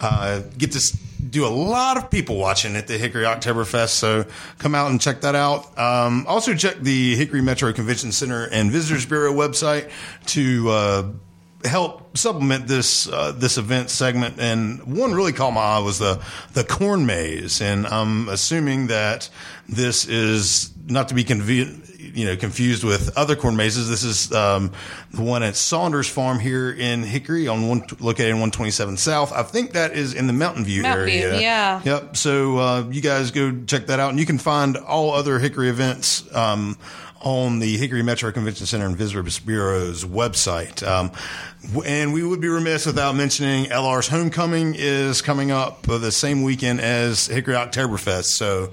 [0.00, 3.88] Uh, get to do a lot of people watching at the Hickory Oktoberfest.
[3.90, 4.24] So
[4.58, 5.76] come out and check that out.
[5.78, 9.90] Um, also check the Hickory Metro Convention Center and Visitors Bureau website
[10.26, 11.08] to uh,
[11.64, 14.38] help supplement this uh, this event segment.
[14.38, 16.22] And one really caught my eye was the
[16.54, 19.28] the corn maze, and I'm assuming that
[19.68, 21.84] this is not to be conve-
[22.16, 23.88] you know confused with other corn mazes.
[23.88, 24.72] This is um,
[25.12, 29.32] the one at Saunders Farm here in Hickory on one located in 127 South.
[29.32, 31.40] I think that is in the Mountain View Mountain View, area.
[31.40, 31.82] yeah.
[31.84, 32.16] Yep.
[32.16, 35.68] So uh, you guys go check that out, and you can find all other Hickory
[35.68, 36.24] events.
[36.34, 36.78] Um,
[37.20, 40.86] on the Hickory Metro Convention Center and Visitors Bureau's website.
[40.86, 41.10] Um,
[41.84, 46.80] and we would be remiss without mentioning LR's Homecoming is coming up the same weekend
[46.80, 48.26] as Hickory Oktoberfest.
[48.26, 48.72] So,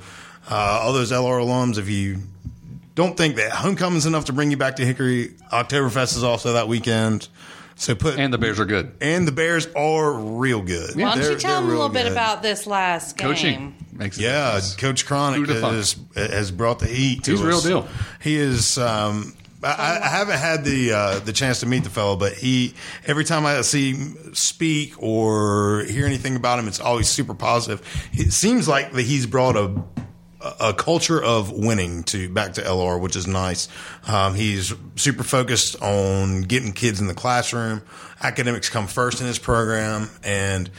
[0.49, 2.19] uh, all those LR alums, if you
[2.93, 6.53] don't think that homecoming is enough to bring you back to Hickory, Oktoberfest is also
[6.53, 7.27] that weekend.
[7.77, 8.93] So put And the Bears are good.
[9.01, 10.95] and the Bears are real good.
[10.95, 13.27] Why don't They're- you tell them a real little bit about this last game?
[13.27, 14.75] Coaching makes a Yeah, difference.
[14.75, 17.23] Coach Cronic has, has brought the heat.
[17.25, 17.63] To He's the real us.
[17.63, 17.87] deal.
[18.21, 18.77] He is.
[18.77, 19.33] Um,
[19.63, 22.75] I, I haven't had the uh, the chance to meet the fellow, but he
[23.07, 27.81] every time I see him speak or hear anything about him, it's always super positive.
[28.13, 29.71] It seems like that he's brought a
[30.59, 33.67] a culture of winning to back to LR, which is nice.
[34.07, 37.81] Um, he's super focused on getting kids in the classroom.
[38.21, 40.69] Academics come first in his program, and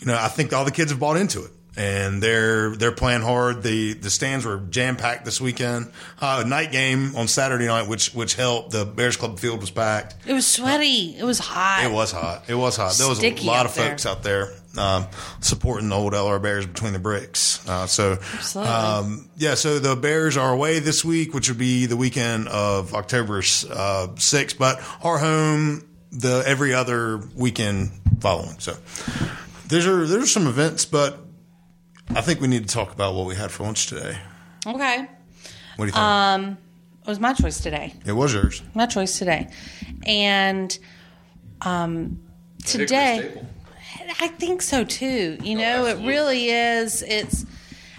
[0.00, 3.22] you know I think all the kids have bought into it, and they're they're playing
[3.22, 3.62] hard.
[3.62, 5.90] the The stands were jam packed this weekend.
[6.20, 8.70] Uh, night game on Saturday night, which which helped.
[8.70, 10.14] The Bears Club field was packed.
[10.26, 11.16] It was sweaty.
[11.18, 11.84] It was hot.
[11.84, 12.44] It was hot.
[12.48, 12.94] It was hot.
[12.96, 13.90] There was Sticky a lot of there.
[13.90, 15.06] folks out there um,
[15.40, 17.66] supporting the old LR Bears between the bricks.
[17.68, 18.18] Uh, so,
[18.56, 19.54] um, yeah.
[19.54, 24.08] So the Bears are away this week, which would be the weekend of October uh,
[24.16, 28.58] sixth, but are home the every other weekend following.
[28.58, 28.76] So
[29.68, 31.18] there's are there's some events, but
[32.14, 34.18] I think we need to talk about what we had for lunch today.
[34.66, 34.98] Okay.
[35.76, 35.96] What do you think?
[35.96, 36.58] Um,
[37.02, 37.92] It was my choice today.
[38.06, 38.62] it was yours.
[38.74, 39.48] My choice today.
[40.06, 40.76] And
[41.62, 42.20] um,
[42.64, 43.42] today,
[44.20, 45.38] I think so too.
[45.42, 47.02] You know, it really is.
[47.02, 47.44] It's.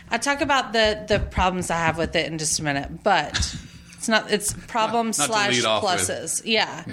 [0.10, 3.32] I talk about the the problems I have with it in just a minute, but
[3.98, 4.32] it's not.
[4.32, 5.92] It's problems Not to slash lead off with.
[5.94, 6.42] pluses.
[6.46, 6.86] Yeah.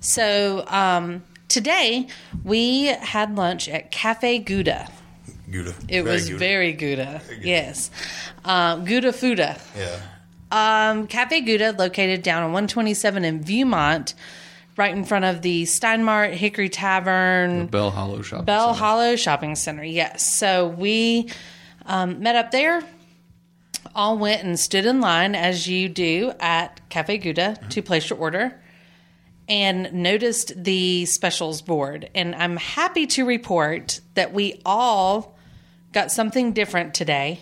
[0.00, 2.08] So um, today
[2.44, 4.88] we had lunch at Cafe Gouda.
[5.50, 5.70] Gouda.
[5.88, 6.38] It Very was Gouda.
[6.38, 7.22] very Gouda.
[7.40, 7.90] Yes,
[8.44, 9.58] um, Gouda Fuda.
[9.76, 10.00] yeah.
[10.50, 14.14] Um, Cafe Gouda, located down on 127 in Viewmont,
[14.76, 18.78] right in front of the Steinmart Hickory Tavern, Bell Hollow Shopping Bell Center.
[18.78, 19.84] Hollow Shopping Center.
[19.84, 20.36] Yes.
[20.36, 21.30] So we
[21.86, 22.82] um, met up there,
[23.94, 28.18] all went and stood in line as you do at Cafe Gouda to place your
[28.18, 28.60] order,
[29.48, 32.10] and noticed the specials board.
[32.14, 35.36] And I'm happy to report that we all
[35.92, 37.40] got something different today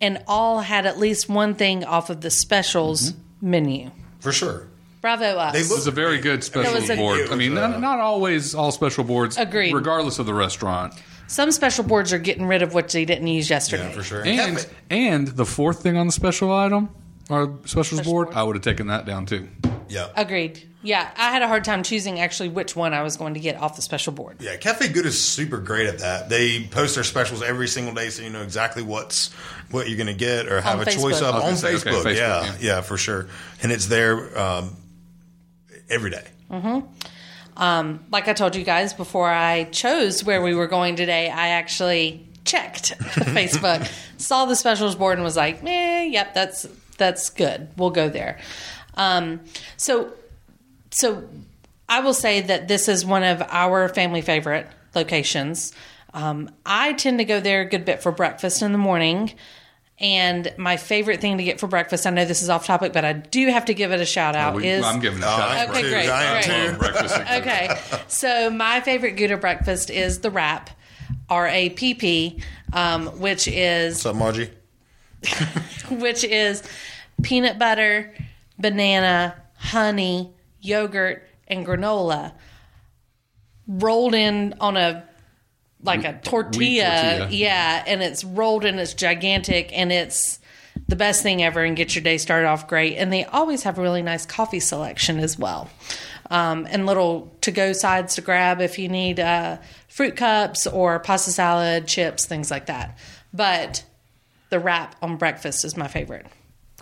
[0.00, 3.90] and all had at least one thing off of the specials menu.
[4.20, 4.68] For sure.
[5.02, 5.52] Bravo us.
[5.52, 7.20] They It was a very good special was a- board.
[7.20, 9.74] It I mean, uh, not, not always all special boards, Agreed.
[9.74, 10.94] regardless of the restaurant.
[11.26, 13.88] Some special boards are getting rid of what they didn't use yesterday.
[13.88, 14.22] Yeah, for sure.
[14.24, 16.88] And Cafe- and the fourth thing on the special item
[17.28, 19.48] or specials board, I would have taken that down too.
[19.88, 20.06] yeah.
[20.16, 20.68] Agreed.
[20.84, 23.56] Yeah, I had a hard time choosing actually which one I was going to get
[23.56, 24.38] off the special board.
[24.40, 26.28] Yeah, Cafe Good is super great at that.
[26.28, 29.30] They post their specials every single day, so you know exactly what's
[29.70, 31.56] what you're going to get or have On a choice of I was on gonna
[31.56, 32.00] say, Facebook.
[32.00, 32.54] okay, Facebook, yeah, yeah.
[32.60, 33.28] yeah, for sure.
[33.62, 34.76] And it's there um,
[35.92, 36.24] every day.
[38.10, 42.26] Like I told you guys before I chose where we were going today, I actually
[42.44, 47.68] checked Facebook, saw the specials board, and was like, "Eh, yep, that's that's good.
[47.76, 48.38] We'll go there."
[48.94, 49.40] Um,
[49.76, 50.12] so,
[50.90, 51.24] so
[51.88, 55.72] I will say that this is one of our family favorite locations.
[56.14, 59.32] Um, I tend to go there a good bit for breakfast in the morning.
[60.02, 63.04] And my favorite thing to get for breakfast, I know this is off topic, but
[63.04, 65.28] I do have to give it a shout out, We- is I'm giving a Oh,
[65.36, 65.68] shout I out.
[65.70, 66.70] Okay, great, I am great.
[66.72, 66.76] too.
[66.78, 67.16] Breakfast.
[67.30, 67.78] okay.
[68.08, 70.70] So my favorite Gouda breakfast is the wrap,
[71.30, 74.50] R A P P, um, which is What's up, Margie?
[75.90, 76.64] which is
[77.22, 78.12] peanut butter,
[78.58, 82.32] banana, honey, yogurt, and granola
[83.68, 85.04] rolled in on a
[85.82, 87.28] like a tortilla, tortilla.
[87.30, 90.38] yeah, and it's rolled and it's gigantic and it's
[90.88, 92.96] the best thing ever and get your day started off great.
[92.96, 95.68] And they always have a really nice coffee selection as well.
[96.30, 100.98] Um, and little to go sides to grab if you need uh, fruit cups or
[101.00, 102.96] pasta salad, chips, things like that.
[103.34, 103.84] But
[104.50, 106.26] the wrap on breakfast is my favorite.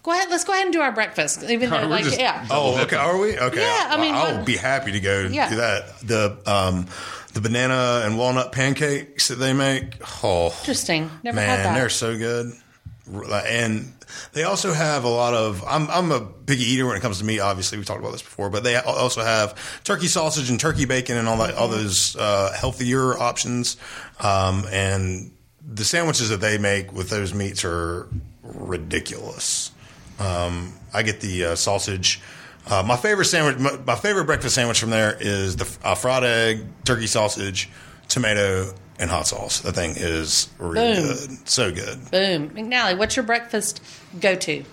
[0.03, 1.43] Go ahead, let's go ahead and do our breakfast.
[1.43, 2.97] Even though, We're like, just- yeah, Oh, okay.
[2.97, 3.37] Are we?
[3.39, 3.61] Okay.
[3.61, 5.51] Yeah, I mean, I'll what- be happy to go Yeah.
[5.51, 5.99] do that.
[6.01, 6.87] The um,
[7.33, 9.97] the banana and walnut pancakes that they make.
[10.23, 11.11] Oh, interesting.
[11.23, 11.75] Never man, had that.
[11.75, 12.53] they're so good.
[13.13, 13.93] And
[14.33, 15.65] they also have a lot of.
[15.67, 17.41] I'm I'm a big eater when it comes to meat.
[17.41, 19.55] Obviously, we've talked about this before, but they also have
[19.85, 23.77] turkey sausage and turkey bacon and all that, all those uh, healthier options.
[24.21, 25.33] Um, and
[25.67, 28.09] the sandwiches that they make with those meats are
[28.43, 29.73] ridiculous.
[30.19, 32.21] Um, I get the uh, sausage.
[32.71, 36.23] Uh, my favorite sandwich, my, my favorite breakfast sandwich from there is the uh, fried
[36.23, 37.69] egg, turkey sausage,
[38.09, 39.61] tomato, and hot sauce.
[39.61, 41.07] That thing is really Boom.
[41.07, 42.11] good, so good.
[42.11, 42.51] Boom.
[42.51, 43.83] McNally, what's your breakfast
[44.21, 44.65] go to?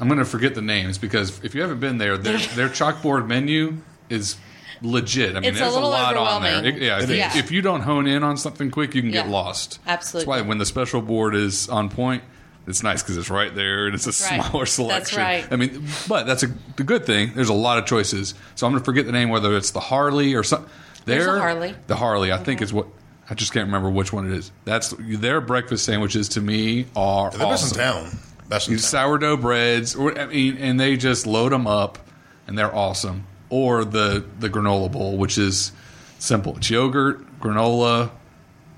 [0.00, 3.26] I'm going to forget the names because if you haven't been there, their, their chalkboard
[3.26, 3.78] menu
[4.08, 4.36] is
[4.80, 5.36] legit.
[5.36, 6.64] I mean, It's there's a, little lot on there.
[6.64, 9.10] It- yeah, if, It you, if you don't hone in on something quick, you can
[9.10, 9.80] get lost.
[9.86, 10.32] Absolutely.
[10.32, 12.22] That's why when the special board is on point,
[12.66, 14.42] it's nice because it's right there and it's a Right.
[14.44, 15.18] smaller That's selection.
[15.20, 15.46] right.
[15.50, 17.32] I mean, but that's a the good thing.
[17.34, 18.34] There's a lot of choices.
[18.54, 20.68] So I'm going to forget the name, whether it's the Harley or something.
[21.04, 21.74] There's a Harley.
[21.86, 22.64] The Harley, I think mm-hmm.
[22.64, 22.86] is what.
[23.28, 24.52] I just can't remember which one it is.
[24.64, 28.18] That's their breakfast sandwiches to me are They're best in town.
[28.48, 28.80] Best in town.
[28.82, 31.98] sourdough breads, or I mean, and they just load them up,
[32.46, 33.26] and they're awesome.
[33.50, 35.72] Or the the granola bowl, which is
[36.20, 36.56] simple.
[36.56, 38.10] It's yogurt, granola,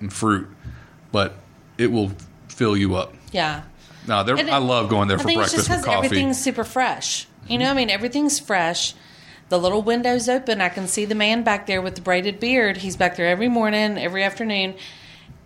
[0.01, 0.49] and fruit,
[1.13, 1.35] but
[1.77, 2.13] it will
[2.49, 3.15] fill you up.
[3.33, 3.63] Yeah.
[4.09, 6.07] No, they're, it- I love going there for think it's breakfast just because coffee.
[6.07, 7.27] everything's super fresh.
[7.47, 8.95] You know, I mean, everything's fresh.
[9.49, 10.61] The little window's open.
[10.61, 12.79] I can see the man back there with the braided beard.
[12.79, 14.75] He's back there every morning, every afternoon,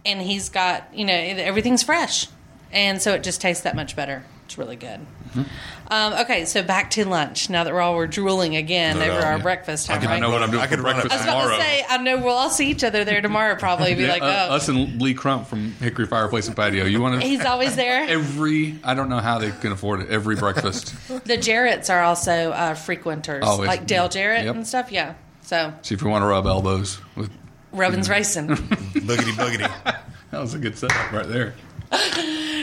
[0.04, 2.26] and he's got you know everything's fresh,
[2.72, 4.24] and so it just tastes that much better.
[4.44, 5.00] It's really good.
[5.30, 5.42] Mm-hmm.
[5.88, 7.48] Um, okay, so back to lunch.
[7.48, 9.42] Now that we're all we're drooling again No, over no, our yeah.
[9.42, 10.16] breakfast I time, can- right?
[10.16, 11.56] I know what I'm doing I for could run it breakfast I was about tomorrow.
[11.56, 13.56] to say, I know we'll all see each other there tomorrow.
[13.56, 16.84] Probably be Yeah, like, uh, oh, us and Lee Crump from Hickory Fireplace and Patio.
[16.84, 18.02] You want to he's always there.
[18.08, 18.78] every?
[18.84, 20.10] I don't know how they can afford it.
[20.10, 20.94] Every breakfast.
[21.24, 23.68] The Jarretts are also uh, frequenters, Always.
[23.68, 24.54] like Dale Jarrett Yep.
[24.56, 24.92] and stuff.
[24.92, 25.14] Yeah.
[25.42, 27.30] So See if we want to rub elbows with.
[27.72, 28.48] Robin's racing.
[28.48, 29.96] boogity boogity.
[30.30, 31.54] That was a good setup right there.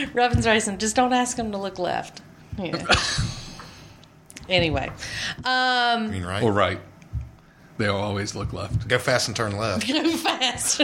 [0.14, 0.78] Robin's racing.
[0.78, 2.22] Just don't ask him to look left.
[2.58, 2.84] Yeah.
[4.48, 4.90] anyway,
[5.44, 6.42] I um, mean, right?
[6.42, 6.80] Or right.
[7.78, 8.86] They always look left.
[8.88, 9.88] Go fast and turn left.
[9.88, 10.82] go fast.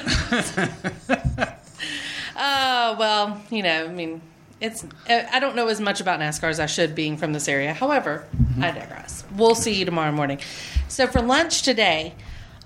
[2.39, 4.23] Oh well, you know, I mean,
[4.61, 4.85] it's.
[5.09, 7.75] I don't know as much about NASCAR as I should, being from this area.
[7.75, 8.27] However,
[8.59, 9.25] I digress.
[9.37, 10.41] We'll see you tomorrow morning.
[10.89, 12.15] So for lunch today,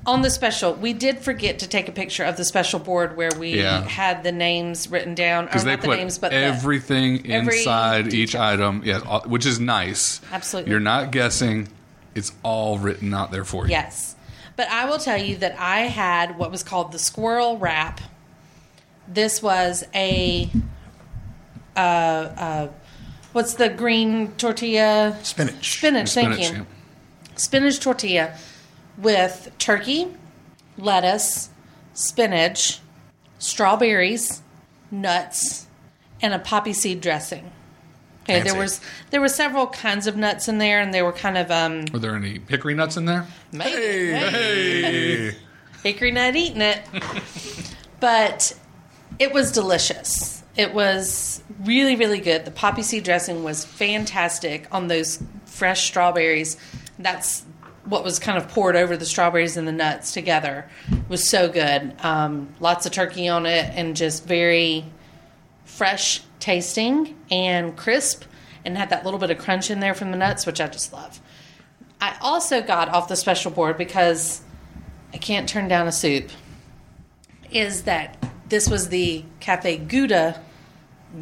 [0.07, 3.31] on the special, we did forget to take a picture of the special board where
[3.39, 3.83] we Yeah.
[3.83, 7.31] had the names written down, or because they not the put names, but the, everything
[7.31, 10.21] every inside each item, yeah, all- which is nice.
[10.33, 10.71] Absolutely.
[10.71, 11.69] you're not guessing;
[12.15, 13.71] it's all written out there for you.
[13.73, 14.17] Yes.
[14.57, 18.01] But I will tell you that I had what was called the squirrel wrap.
[19.07, 20.51] This was a
[21.77, 22.69] uh, uh,
[23.33, 25.17] what's the green tortilla?
[25.23, 25.79] Spinach.
[25.79, 26.59] Spinach, thank Spinach, you.
[26.59, 26.65] yeah.
[27.37, 28.37] Spinach tortilla
[29.01, 30.09] with turkey,
[30.79, 31.51] lettuce,
[31.95, 32.81] spinach,
[33.39, 34.43] strawberries,
[34.91, 35.67] nuts,
[36.23, 37.51] and a poppy seed dressing.
[38.25, 38.81] Okay, there was
[39.11, 41.99] there were several kinds of nuts in there, and they were kind of um, Were
[41.99, 43.27] there any hickory nuts in there?
[43.53, 45.37] maybe, Hey.
[45.83, 46.83] hickory nut eating it.
[47.99, 48.53] but
[49.19, 50.43] it was delicious.
[50.57, 52.45] It was really, really good.
[52.45, 56.57] The poppy seed dressing was fantastic on those fresh strawberries.
[56.99, 57.45] That's
[57.85, 60.69] what was kind of poured over the strawberries and the nuts together.
[61.09, 61.95] Was so good.
[62.01, 64.85] Um, lots of turkey on it and just very
[65.65, 68.25] fresh tasting and crisp
[68.65, 70.93] and had that little bit of crunch in there from the nuts, which I just
[70.93, 71.21] love.
[72.01, 74.43] I also got off the special board because
[75.15, 76.31] I can't turn down a soup.
[77.51, 78.17] Is that
[78.49, 80.41] this was the Cafe Gouda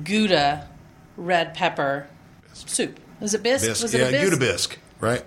[0.04, 0.68] Gouda
[1.16, 2.06] red pepper
[2.52, 3.00] soup?
[3.20, 3.66] Was it bisque?
[3.66, 3.82] Bisque.
[3.82, 4.24] Was it Yeah, a bisque?
[4.24, 5.24] Gouda bisque, right?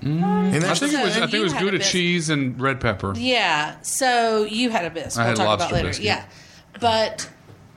[0.00, 1.16] And I think it was.
[1.16, 3.14] I and think it was had a Gouda cheese and red pepper.
[3.16, 3.76] Yeah.
[3.82, 5.18] So you had a bisque.
[5.18, 5.88] I we'll had talk about lobster later.
[5.88, 6.16] bisque, Yeah.
[6.18, 6.24] yeah.
[6.80, 7.28] But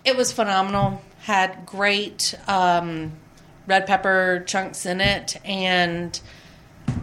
[0.05, 1.01] it was phenomenal.
[1.21, 3.13] Had great um,
[3.67, 6.19] red pepper chunks in it and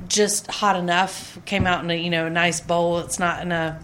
[0.08, 1.38] just hot enough.
[1.44, 2.98] Came out in a you know a nice bowl.
[3.00, 3.82] It's not in a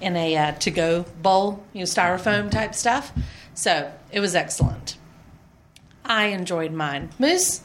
[0.00, 3.12] in a uh, to go bowl, you know, styrofoam type stuff.
[3.54, 4.98] So it was excellent.
[6.04, 7.10] I enjoyed mine.
[7.18, 7.62] Moose.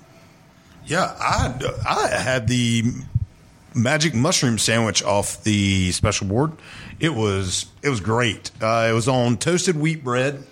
[0.85, 1.53] Yeah, I
[1.87, 2.83] I had the
[3.73, 6.51] magic mushroom sandwich off the special board.
[6.99, 8.51] It was it was great.
[8.61, 10.43] Uh, it was on toasted wheat bread.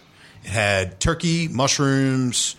[0.43, 2.55] It had turkey, mushrooms,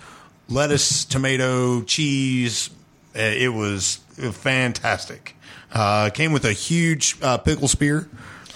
[0.48, 2.70] lettuce, tomato, cheese.
[3.16, 3.96] Uh, It was,
[4.32, 5.34] fantastic.
[5.72, 8.08] Uh, came with a huge uh, pickle spear.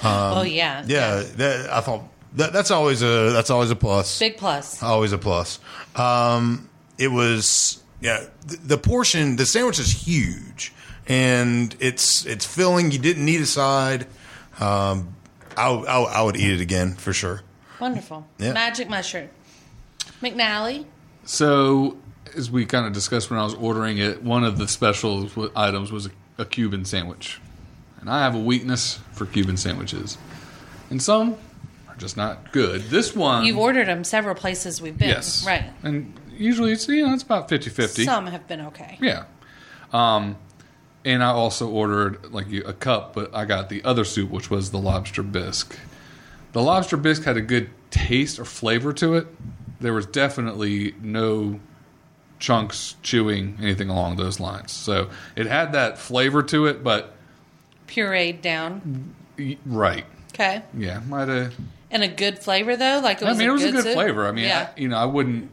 [0.02, 0.80] oh yeah.
[0.80, 2.02] Um, Yeah, that, I thought
[2.34, 4.18] that, that's always a that's always a plus.
[4.18, 4.82] Big plus.
[4.82, 5.58] Always a plus.
[5.96, 8.24] Um, it was yeah.
[8.46, 10.72] The, the portion, the sandwich is huge,
[11.08, 12.90] and it's it's filling.
[12.90, 14.06] You didn't need a side.
[14.60, 15.14] Um,
[15.56, 17.42] I, w- I, w- I would eat it again for sure.
[17.80, 18.26] Wonderful.
[18.38, 18.52] Yeah.
[18.52, 19.28] Magic mushroom.
[20.22, 20.86] McNally.
[21.24, 21.96] So,
[22.36, 25.90] as we kind of discussed when I was ordering it, one of the special items
[25.90, 27.40] was a, a Cuban sandwich,
[28.00, 30.18] and I have a weakness for Cuban sandwiches,
[30.90, 31.36] and some
[31.88, 32.82] are just not good.
[32.82, 35.08] This one, You've ordered them several places we've been.
[35.08, 35.64] yes, Right.
[35.82, 38.04] and usually it's you know it's about 50-50.
[38.04, 38.98] Some have been okay.
[39.00, 39.24] Yeah.
[39.92, 40.36] Um,
[41.04, 44.70] and I also ordered like a cup, but I got the other soup, which was
[44.70, 45.76] the lobster bisque.
[46.52, 49.26] The lobster bisque had a good taste or flavor to it.
[49.80, 51.60] There was definitely no
[52.38, 54.72] chunks, chewing, anything along those lines.
[54.72, 57.14] So it had that flavor to it, but
[57.88, 59.14] Pureed down.
[59.66, 60.62] right, Okay.
[60.76, 61.54] yeah, might have.
[61.90, 63.94] And a good flavor though, like it I mean, it was good a good soup?
[63.94, 64.26] flavor.
[64.26, 65.52] I mean, yeah, I, you know, I wouldn't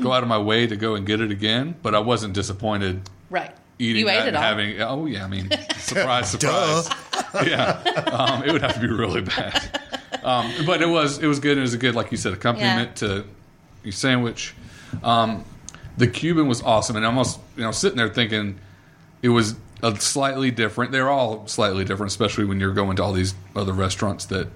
[0.00, 3.02] go out of my way to go and get it again, but I wasn't disappointed
[3.30, 3.54] right.
[3.78, 4.42] Eating you that ate and it all.
[4.42, 4.80] having.
[4.80, 6.88] Oh yeah, I mean, surprise, surprise.
[7.46, 9.80] yeah, um, it would have to be really bad.
[10.22, 11.58] Um, but it was it was good.
[11.58, 13.24] It was a good, like you said, accompaniment to
[13.82, 14.54] your sandwich.
[15.02, 15.44] Um,
[15.96, 18.58] the Cuban was awesome, and almost you know sitting there thinking
[19.22, 20.92] it was a slightly different.
[20.92, 24.48] They're all slightly different, especially when you're going to all these other restaurants that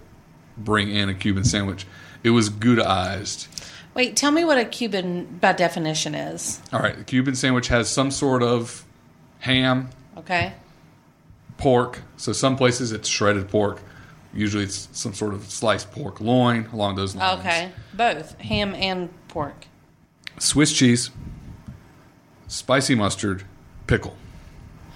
[0.56, 1.86] bring in a Cuban sandwich.
[2.22, 3.48] It was Goudaized.
[3.94, 6.60] Wait, tell me what a Cuban by definition is.
[6.72, 8.84] All right, the Cuban sandwich has some sort of
[9.40, 10.52] ham, Okay.
[11.58, 12.02] pork.
[12.16, 13.80] So some places it's shredded pork.
[14.34, 17.40] Usually it's some sort of sliced pork loin along those lines.
[17.40, 17.70] Okay.
[17.94, 19.66] Both ham and pork.
[20.38, 21.10] Swiss cheese,
[22.46, 23.44] spicy mustard,
[23.86, 24.16] pickle.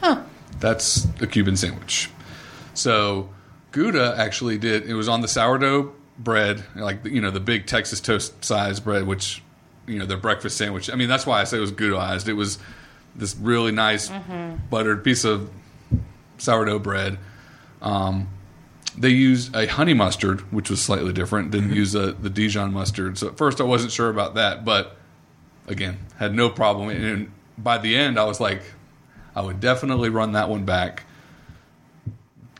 [0.01, 0.23] Huh.
[0.59, 2.11] That's a Cuban sandwich.
[2.75, 3.31] So
[3.73, 4.85] Gouda actually did.
[4.89, 9.07] It was on the sourdough bread, like you know the big Texas toast size bread,
[9.07, 9.43] which
[9.87, 10.91] you know their breakfast sandwich.
[10.91, 12.29] I mean that's why I say it was Goudaized.
[12.29, 12.59] It was
[13.17, 14.11] this really nice
[14.71, 15.51] buttered piece of
[16.39, 17.19] sourdough bread.
[17.83, 18.29] Um,
[18.97, 21.51] they used a honey mustard, which was slightly different.
[21.51, 23.19] Didn't use a, the Dijon mustard.
[23.19, 24.97] So at first I wasn't sure about that, but
[25.67, 26.89] again, had no problem.
[26.91, 28.63] And by the end, I was like,
[29.35, 31.05] I would definitely run that one back.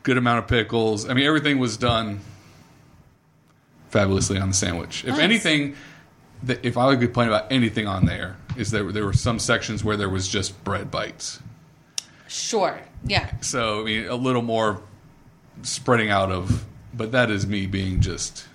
[0.03, 1.07] Good amount of pickles.
[1.07, 2.21] I mean, everything was done
[3.89, 5.03] fabulously on the sandwich.
[5.03, 5.19] If Nice.
[5.19, 5.75] anything,
[6.43, 9.83] that if I would complain about anything on there, is that there were some sections
[9.83, 11.39] where there was just bread bites.
[12.27, 12.79] Sure.
[13.05, 13.31] Yeah.
[13.41, 14.81] So I mean, a little more
[15.63, 16.65] spreading out of.
[16.93, 18.47] But that is me being just.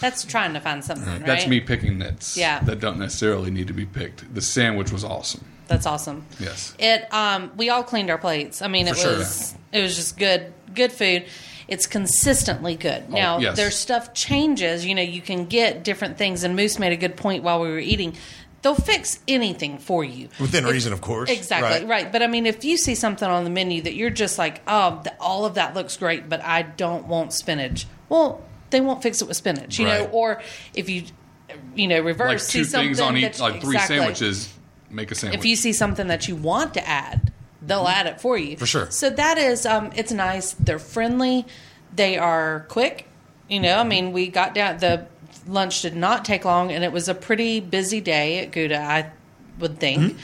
[0.00, 1.24] That's trying to find something, right?
[1.24, 2.36] That's me picking nits.
[2.36, 2.60] Yeah.
[2.60, 4.34] That don't necessarily need to be picked.
[4.34, 5.44] The sandwich was awesome.
[5.66, 6.26] That's awesome.
[6.38, 6.74] Yes.
[6.78, 8.60] It um we all cleaned our plates.
[8.60, 9.18] I mean it For sure.
[9.18, 11.24] was it was just good good food.
[11.68, 13.04] It's consistently good.
[13.08, 13.56] Oh, now Oh, yes.
[13.56, 17.16] their stuff changes, you know, you can get different things and Moose made a good
[17.16, 18.14] point while we were eating.
[18.62, 20.28] They'll fix anything for you.
[20.40, 21.30] Within If- reason, of course.
[21.30, 21.86] Exactly, Right.
[22.04, 22.12] right.
[22.12, 25.00] But I mean, if you see something on the menu that you're just like, oh,
[25.04, 27.86] th- all of that looks great, but I don't want spinach.
[28.08, 30.08] Well, they won't fix it with spinach, you know.
[30.12, 30.40] Or
[30.74, 31.04] if you,
[31.74, 33.98] you know, reverse Like see two things on each, like three exactly.
[33.98, 34.48] sandwiches,
[34.90, 35.40] make a sandwich.
[35.40, 37.32] If you see something that you want to add,
[37.66, 38.56] they'll add it for you.
[38.56, 38.90] For sure.
[38.90, 40.52] So that is, um, it's nice.
[40.52, 41.46] They're friendly.
[41.94, 43.08] They are quick.
[43.48, 44.78] You know, I mean, we got down.
[44.78, 45.06] The
[45.46, 48.80] lunch did not take long, and it was a pretty busy day at Gouda.
[48.80, 49.10] I
[49.58, 50.00] would think.
[50.00, 50.18] Mm-hmm.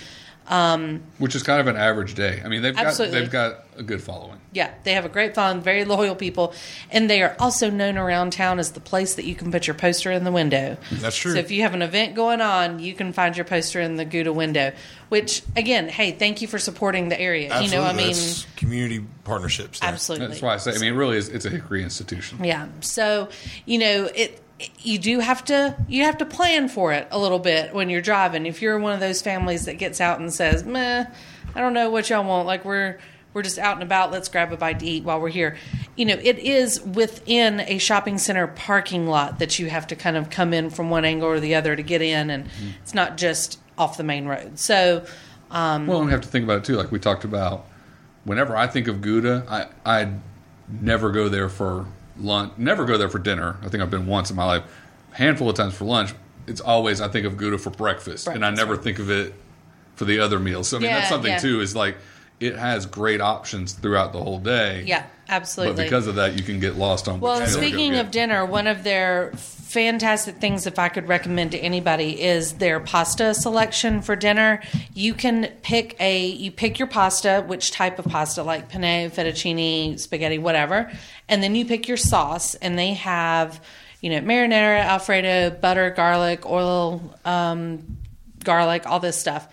[0.51, 2.43] Um, which is kind of an average day.
[2.45, 4.41] I mean, they've got they've got a good following.
[4.53, 6.53] Yeah, they have a great fun, very loyal people,
[6.91, 9.75] and they are also known around town as the place that you can put your
[9.75, 10.77] poster in the window.
[10.91, 11.35] That's true.
[11.35, 14.05] So if you have an event going on, you can find your poster in the
[14.05, 14.73] Gouda window.
[15.09, 17.51] Which, again, hey, thank you for supporting the area.
[17.51, 17.77] Absolutely.
[17.77, 19.79] You know, I mean, That's community partnerships.
[19.79, 19.89] there.
[19.89, 20.29] absolutely.
[20.29, 20.75] That's why I say.
[20.75, 21.29] I mean, really is.
[21.29, 22.43] It's a Hickory institution.
[22.43, 22.67] Yeah.
[22.81, 23.29] So,
[23.67, 24.41] you know, it
[24.79, 28.01] you do have to you have to plan for it a little bit when you're
[28.03, 28.47] driving.
[28.47, 31.05] If you're one of those families that gets out and says, "Meh,
[31.55, 32.47] I don't know what y'all want.
[32.47, 32.99] Like we're
[33.33, 34.11] we're just out and about.
[34.11, 35.57] Let's grab a bite to eat while we're here."
[35.97, 40.17] You know, it is within a shopping center parking lot that you have to kind
[40.17, 42.49] of come in from one angle or the other to get in, and
[42.83, 44.59] it's not just off the main road.
[44.59, 45.05] So,
[45.51, 46.77] um, Well, and we have to think about it too.
[46.77, 47.67] Like we talked about,
[48.25, 49.67] whenever I think of Gouda, I
[50.03, 50.13] I
[50.81, 51.87] never go there for
[52.21, 52.53] lunch.
[52.57, 53.57] Never go there for dinner.
[53.63, 54.63] I think I've been once in my life.
[55.13, 56.15] Handful of times for lunch.
[56.47, 58.83] It's always I think of Gouda for breakfast, and I never right.
[58.83, 59.35] think of it
[59.97, 60.69] for the other meals.
[60.69, 61.39] So I mean, Yeah, that's something yeah.
[61.39, 61.61] too.
[61.61, 61.97] Is like
[62.41, 64.83] it has great options throughout the whole day.
[64.87, 65.77] yeah, absolutely.
[65.77, 67.21] But because of that, you can get lost on.
[67.21, 70.79] Well, which and meal to go speaking of dinner, one of their fantastic things, if
[70.79, 74.63] I could recommend to anybody, is their pasta selection for dinner.
[74.95, 80.01] You can pick a you pick your pasta, which type of pasta, like penne, fettuccine,
[80.01, 80.91] spaghetti, whatever,
[81.29, 83.63] and then you pick your sauce, and they have
[84.01, 87.99] you know marinara, alfredo, butter, garlic, oil, um,
[88.43, 89.47] garlic, all this stuff.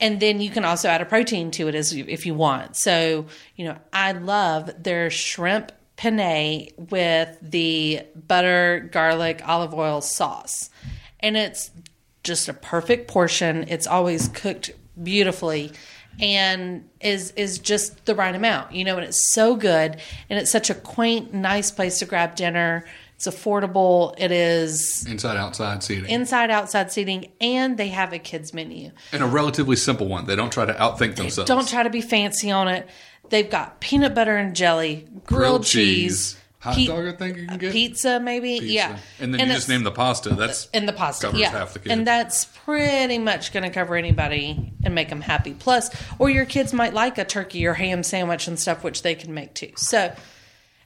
[0.00, 2.76] And then you can also add a protein to it as you, if you want.
[2.76, 3.26] So,
[3.56, 10.70] you know, I love their shrimp penne with the butter, garlic, olive oil sauce.
[11.20, 11.72] And it's
[12.22, 13.64] just a perfect portion.
[13.68, 14.70] It's always cooked
[15.02, 15.72] beautifully
[16.20, 18.72] and is is just the right amount.
[18.72, 22.36] You know, and it's so good and it's such a quaint, nice place to grab
[22.36, 22.84] dinner.
[23.18, 24.14] It's affordable.
[24.16, 26.08] It is Inside outside seating.
[26.08, 28.92] inside outside seating, and they have a kids menu.
[29.12, 30.26] and a relatively simple one.
[30.26, 31.48] They don't try to outthink themselves.
[31.48, 32.88] Don't try to be fancy on it.
[33.28, 37.58] They've got peanut butter and jelly, grilled, cheese, Hot pe- dog, I think you can
[37.58, 37.72] get.
[37.72, 38.60] pizza, maybe.
[38.60, 38.72] Pizza.
[38.72, 40.30] Yeah, And then you just name the pasta.
[40.36, 41.26] That's and the pasta.
[41.26, 41.90] covers yeah, half the kid.
[41.90, 45.54] and that's pretty much going to cover anybody and make them happy.
[45.54, 45.90] Plus,
[46.20, 49.34] or your kids might like a turkey or ham sandwich and stuff, which they can
[49.34, 49.72] make too.
[49.76, 50.14] So.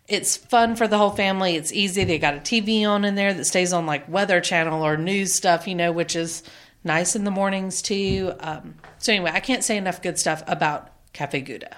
[0.09, 1.57] It's fun for the whole family.
[1.57, 2.05] It's easy.
[2.05, 5.35] They got a TV on in there that stays on like Weather Channel or news
[5.35, 6.43] stuff, you know, which is
[6.85, 8.33] nice in the mornings too.
[8.41, 11.77] Um, so anyway, I can't say enough good stuff about Cafe Gouda.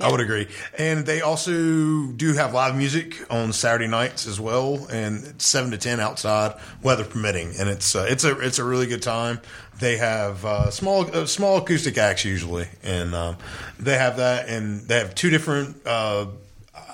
[0.00, 0.48] I would agree.
[0.78, 5.70] And they also do have live music on Saturday nights as well, and it's seven
[5.72, 7.52] to ten outside, weather permitting.
[7.58, 9.40] And it's uh, it's a it's a really good time.
[9.78, 13.36] They have uh, small uh, small acoustic acts usually, and um,
[13.78, 15.76] they have that, and they have two different.
[15.86, 16.26] Uh,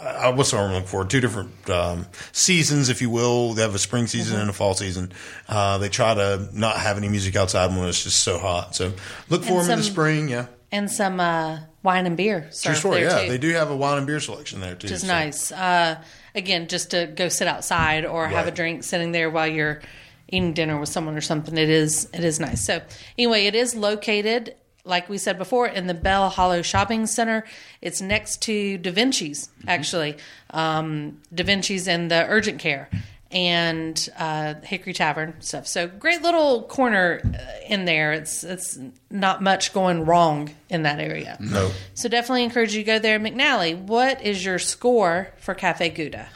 [0.00, 1.04] uh, what's the word I'm looking for?
[1.04, 3.54] Two different um, seasons, if you will.
[3.54, 4.40] They have a spring season Mm-hmm.
[4.42, 5.12] and a fall season.
[5.48, 8.74] Uh, they try to not have any music outside when it's just so hot.
[8.76, 8.92] So
[9.30, 10.28] look for them in the spring.
[10.28, 10.46] Yeah,
[10.76, 13.02] And some uh, wine and beer true story.
[13.02, 13.28] Yeah, too.
[13.28, 14.84] they do have a wine and beer selection there too.
[14.84, 15.50] which is so- nice.
[15.50, 16.02] Uh,
[16.34, 19.80] again, just to go sit outside or have a drink sitting there while you're
[20.28, 21.56] eating dinner with someone or something.
[21.56, 22.64] It is it is nice.
[22.64, 22.82] So
[23.16, 24.54] anyway, it is located.
[24.84, 27.44] Like we said before, in the Bell Hollow Shopping Center,
[27.80, 29.48] it's next to Da Vinci's.
[29.66, 30.16] Actually,
[30.50, 32.88] um, Da Vinci's and the Urgent Care
[33.30, 35.66] and uh, Hickory Tavern stuff.
[35.66, 38.12] So great little corner uh, in there.
[38.12, 38.78] It's it's
[39.10, 41.36] not much going wrong in that area.
[41.40, 41.70] No.
[41.94, 43.18] So definitely encourage you to go there.
[43.18, 46.28] McNally, what is your score for Cafe Gouda?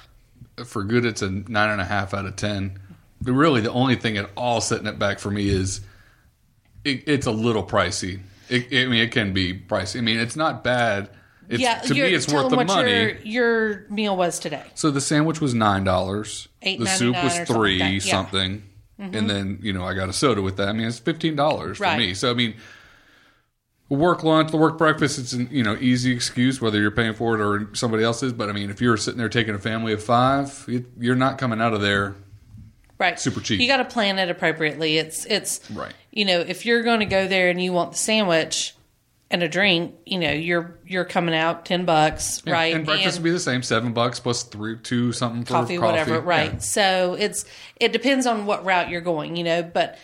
[0.65, 1.05] for good.
[1.05, 2.79] It's a nine and a half out of ten.
[3.21, 5.81] But really, the only thing at all setting it back for me is
[6.85, 8.21] it, it's a little pricey.
[8.49, 9.99] It, I mean, it can be pricey.
[9.99, 11.11] I mean, it's not bad.
[11.51, 12.93] It's, yeah, to me, it's tell worth them the what money.
[12.93, 14.63] Your, your meal was today.
[14.75, 16.49] So the sandwich was nine dollars.
[16.63, 17.99] The soup was or something three like that, yeah.
[17.99, 18.09] Mm-hmm.
[18.09, 18.63] something,
[18.99, 20.69] and then you know I got a soda with that.
[20.69, 21.99] I mean, it's fifteen dollars for Right.
[21.99, 22.15] me.
[22.15, 22.55] So I mean,
[23.89, 27.35] work lunch, the work breakfast, it's an you know easy excuse whether you're paying for
[27.35, 28.33] it or somebody else is.
[28.33, 31.39] But I mean, if you're sitting there taking a family of five, it, you're not
[31.39, 32.15] coming out of there.
[32.99, 33.19] Right.
[33.19, 33.61] Super cheap.
[33.61, 34.99] You got to plan it appropriately.
[34.99, 35.95] It's it's Right.
[36.13, 38.75] You know, if you're going to go there and you want the sandwich
[39.33, 42.75] and a drink, you know, you're you're coming out ten bucks, Yeah, right?
[42.75, 46.21] And breakfast would be the same, seven bucks plus three, two something coffee, coffee, whatever,
[46.21, 46.55] right?
[46.55, 46.59] Yeah.
[46.59, 47.45] So it's
[47.77, 49.63] it depends on what route you're going, you know.
[49.63, 49.99] But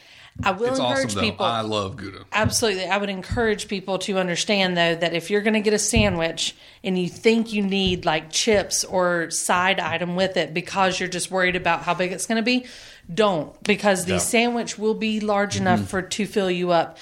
[0.45, 1.47] I will It's encourage awesome people.
[1.47, 2.25] I love Gouda.
[2.31, 2.85] Absolutely.
[2.87, 6.55] I would encourage people to understand, though, that if you're going to get a sandwich
[6.85, 11.31] and you think you need like chips or side item with it because you're just
[11.31, 12.67] worried about how big it's going to be,
[13.13, 14.19] don't because the Yeah.
[14.19, 15.89] sandwich will be large enough Mm-hmm.
[15.89, 16.99] for to fill you up.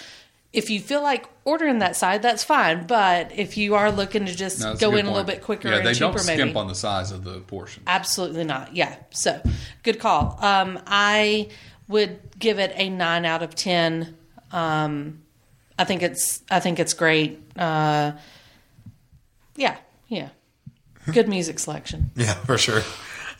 [0.55, 2.87] If you feel like ordering that side, that's fine.
[2.87, 5.69] But if you are looking to just No, go good in a little bit quicker
[5.69, 7.83] Yeah, and they cheaper, don't skimp maybe on the size of the portion.
[7.87, 8.75] Absolutely not.
[8.75, 8.95] Yeah.
[9.11, 9.41] So
[9.83, 10.39] good call.
[10.41, 11.49] Um, I
[11.89, 14.17] would give it a nine out of ten.
[14.53, 15.23] Um,
[15.79, 17.41] I think it's I think it's great.
[17.57, 18.13] Uh,
[19.57, 19.77] yeah,
[20.09, 20.29] yeah.
[21.13, 22.11] Good music selection.
[22.17, 22.83] Yeah, for sure.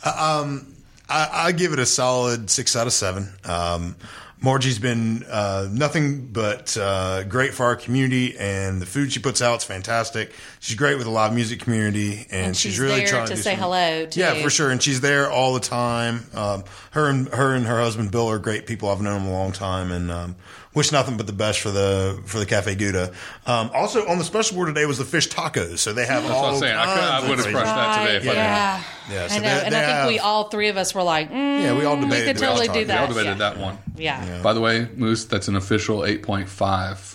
[0.05, 0.75] Uh, Um,
[1.09, 3.29] I, I give it a solid six out of seven.
[3.45, 3.97] Um,
[4.45, 9.41] Margie's been uh, nothing but uh, great for our community, and the food she puts
[9.41, 10.33] out is fantastic.
[10.61, 13.43] She's great with the live music community, and, And she's, she's really trying to to,
[13.43, 14.21] say some- hello, too.
[14.21, 16.27] Yeah, for sure, and she's there all the time.
[16.35, 18.91] Um, her and her and her husband Bill are great people.
[18.91, 20.37] I've known them a long time, and um,
[20.75, 23.13] wish nothing but the best for the for the Cafe Gouda.
[23.47, 26.35] Um, also, on the special board today was the fish tacos, so they have That's
[26.35, 26.77] all what I'm saying.
[26.77, 28.37] I, could, I would have crushed that today if I didn't.
[28.37, 28.83] yeah.
[29.11, 31.03] Yeah, so I know, they- and they I think we all three of us were
[31.03, 32.87] like, mm, Yeah, we all we debated could the totally fish do tacos.
[32.87, 32.95] that.
[32.97, 33.35] We all debated yeah.
[33.51, 33.79] that one.
[33.97, 34.43] Yeah.
[34.43, 37.14] By the way, Moose, that's an official Eight point five.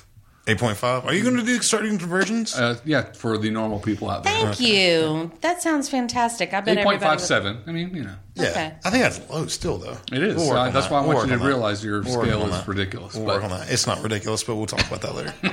[0.58, 2.56] Are you going to do starting conversions?
[2.56, 4.34] Uh, yeah, for the normal people out there.
[4.34, 5.32] Thank you.
[5.42, 6.54] That sounds fantastic.
[6.54, 6.98] I bet everybody.
[6.98, 7.68] would- 8.57.
[7.68, 8.74] I mean, you know, yeah, okay.
[8.86, 9.98] I think that's low still though.
[10.12, 10.36] it is.
[10.38, 10.92] We'll work Uh, on that's that.
[10.94, 11.48] why I We'll want you to on that.
[11.48, 12.68] realize your We'll work scale on is that.
[12.68, 13.16] ridiculous.
[13.16, 13.70] We'll but work on that.
[13.72, 15.34] It's not ridiculous, but we'll talk about that later.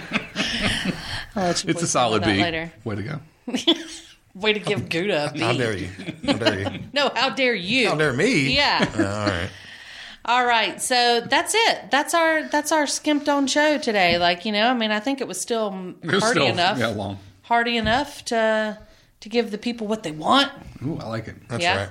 [1.36, 2.42] I'll let you it's a boys solid handle B.
[2.42, 2.72] that later.
[2.84, 3.82] Way to go.
[4.34, 5.40] Way to give Gouda a B.
[5.40, 5.88] How dare you?
[6.26, 6.80] How dare you?
[6.92, 7.88] No, how dare you?
[7.88, 8.54] How dare me?
[8.54, 8.86] Yeah.
[8.94, 9.48] all right.
[10.26, 10.82] All right.
[10.82, 11.90] So that's it.
[11.90, 14.18] That's our that's our skimped on show today.
[14.18, 16.78] Like you know, I mean, I think it was still It was hearty still enough,
[16.78, 17.18] yeah long.
[17.42, 18.78] hearty enough to
[19.20, 20.50] to give the people what they want.
[20.84, 21.36] Ooh, I like it.
[21.48, 21.76] That's Yeah.
[21.78, 21.88] right.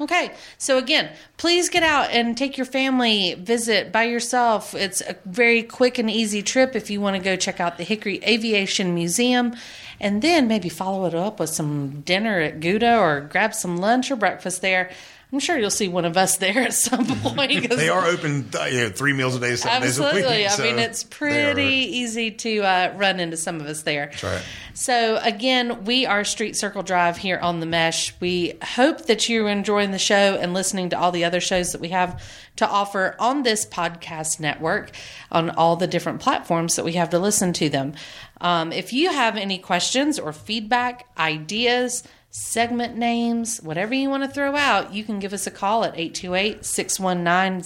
[0.00, 4.74] Okay, so again, please get out and take your family visit by yourself.
[4.74, 7.84] It's a very quick and easy trip if you want to go check out the
[7.84, 9.54] Hickory Aviation Museum
[10.00, 14.10] and then maybe follow it up with some dinner at Gouda or grab some lunch
[14.10, 14.90] or breakfast there.
[15.32, 17.70] I'm sure you'll see one of us there at some point.
[17.70, 20.22] They are open uh, you know, three meals a day, seven Absolutely.
[20.22, 20.46] days a week.
[20.46, 24.06] I so mean, it's pretty easy to uh, run into some of us there.
[24.06, 24.42] That's right.
[24.74, 28.12] So, again, we are Street Circle Drive here on the Mesh.
[28.20, 31.80] We hope that you're enjoying the show and listening to all the other shows that
[31.80, 32.20] we have
[32.56, 34.90] to offer on this podcast network
[35.30, 37.94] on all the different platforms that we have to listen to them.
[38.40, 44.28] Um, if you have any questions or feedback, ideas, segment names, whatever you want to
[44.28, 47.62] throw out, you can give us a call at 828 619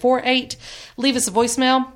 [0.00, 0.56] 0048.
[0.96, 1.92] Leave us a voicemail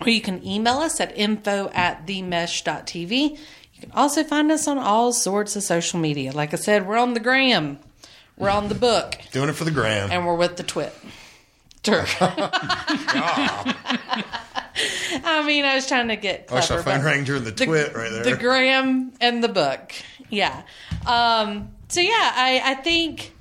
[0.00, 3.30] or you can email us at info at themesh.tv.
[3.30, 6.32] You can also find us on all sorts of social media.
[6.32, 7.78] Like I said, we're on the gram,
[8.36, 10.10] we're on the book, doing it for the gram.
[10.10, 10.94] and we're with the twit.
[11.84, 12.04] Sure.
[15.24, 16.66] I mean, I was trying to get I clever.
[16.66, 18.22] saw phone ring during the, twit right there.
[18.24, 19.92] the gram and the book.
[20.32, 20.62] Yeah.
[21.06, 23.34] Um, so yeah, I, I think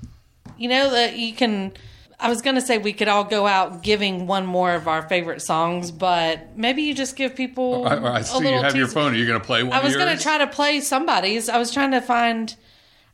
[0.57, 1.73] you know that you can.
[2.19, 5.01] I was going to say we could all go out giving one more of our
[5.09, 7.87] favorite songs, but maybe you just give people.
[7.87, 9.13] I, I a see you have your phone.
[9.13, 11.49] Are you going to play one I was going to try to play somebody's.
[11.49, 12.55] I was trying to find.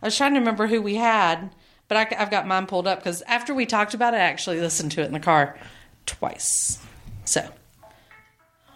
[0.01, 1.49] I was trying to remember who we had,
[1.87, 4.59] but I, have got mine pulled up because after we talked about it, I actually
[4.59, 5.57] listened to it in the car
[6.05, 6.79] twice.
[7.25, 7.47] So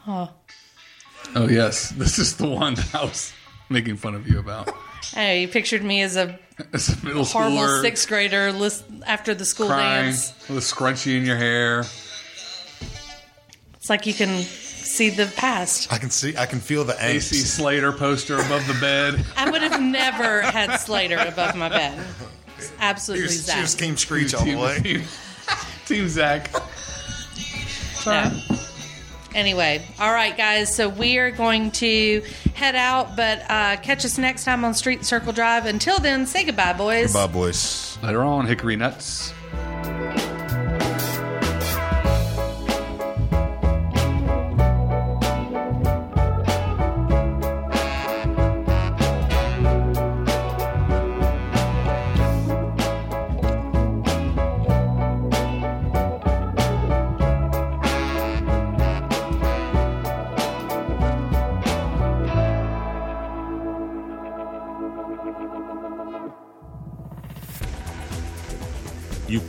[0.07, 1.91] Oh, yes.
[1.97, 3.33] This is the one that I was
[3.69, 4.73] making fun of you about.
[5.15, 6.39] I know you pictured me as a
[6.73, 10.33] As a middle horrible schooler, sixth grader list, after the school crying dance.
[10.47, 11.79] with a scrunchie in your hair.
[13.73, 15.91] It's like you can see the past.
[15.91, 17.35] I can see, I can feel the AC.
[17.37, 19.25] Slater poster above the bed.
[19.35, 21.99] I would have never had Slater above my bed.
[22.59, 23.57] It's absolutely She Zach.
[23.61, 24.79] just came screech all the way.
[24.81, 25.01] team,
[25.87, 26.51] team Zach.
[28.05, 28.31] No.
[29.33, 30.75] Anyway, all right, guys.
[30.75, 32.21] So we are going to
[32.53, 35.65] head out, but uh, catch us next time on Street Circle Drive.
[35.65, 37.13] Until then, say goodbye, boys.
[37.13, 37.97] Bye, boys.
[38.03, 39.33] Later on, Hickory Nuts.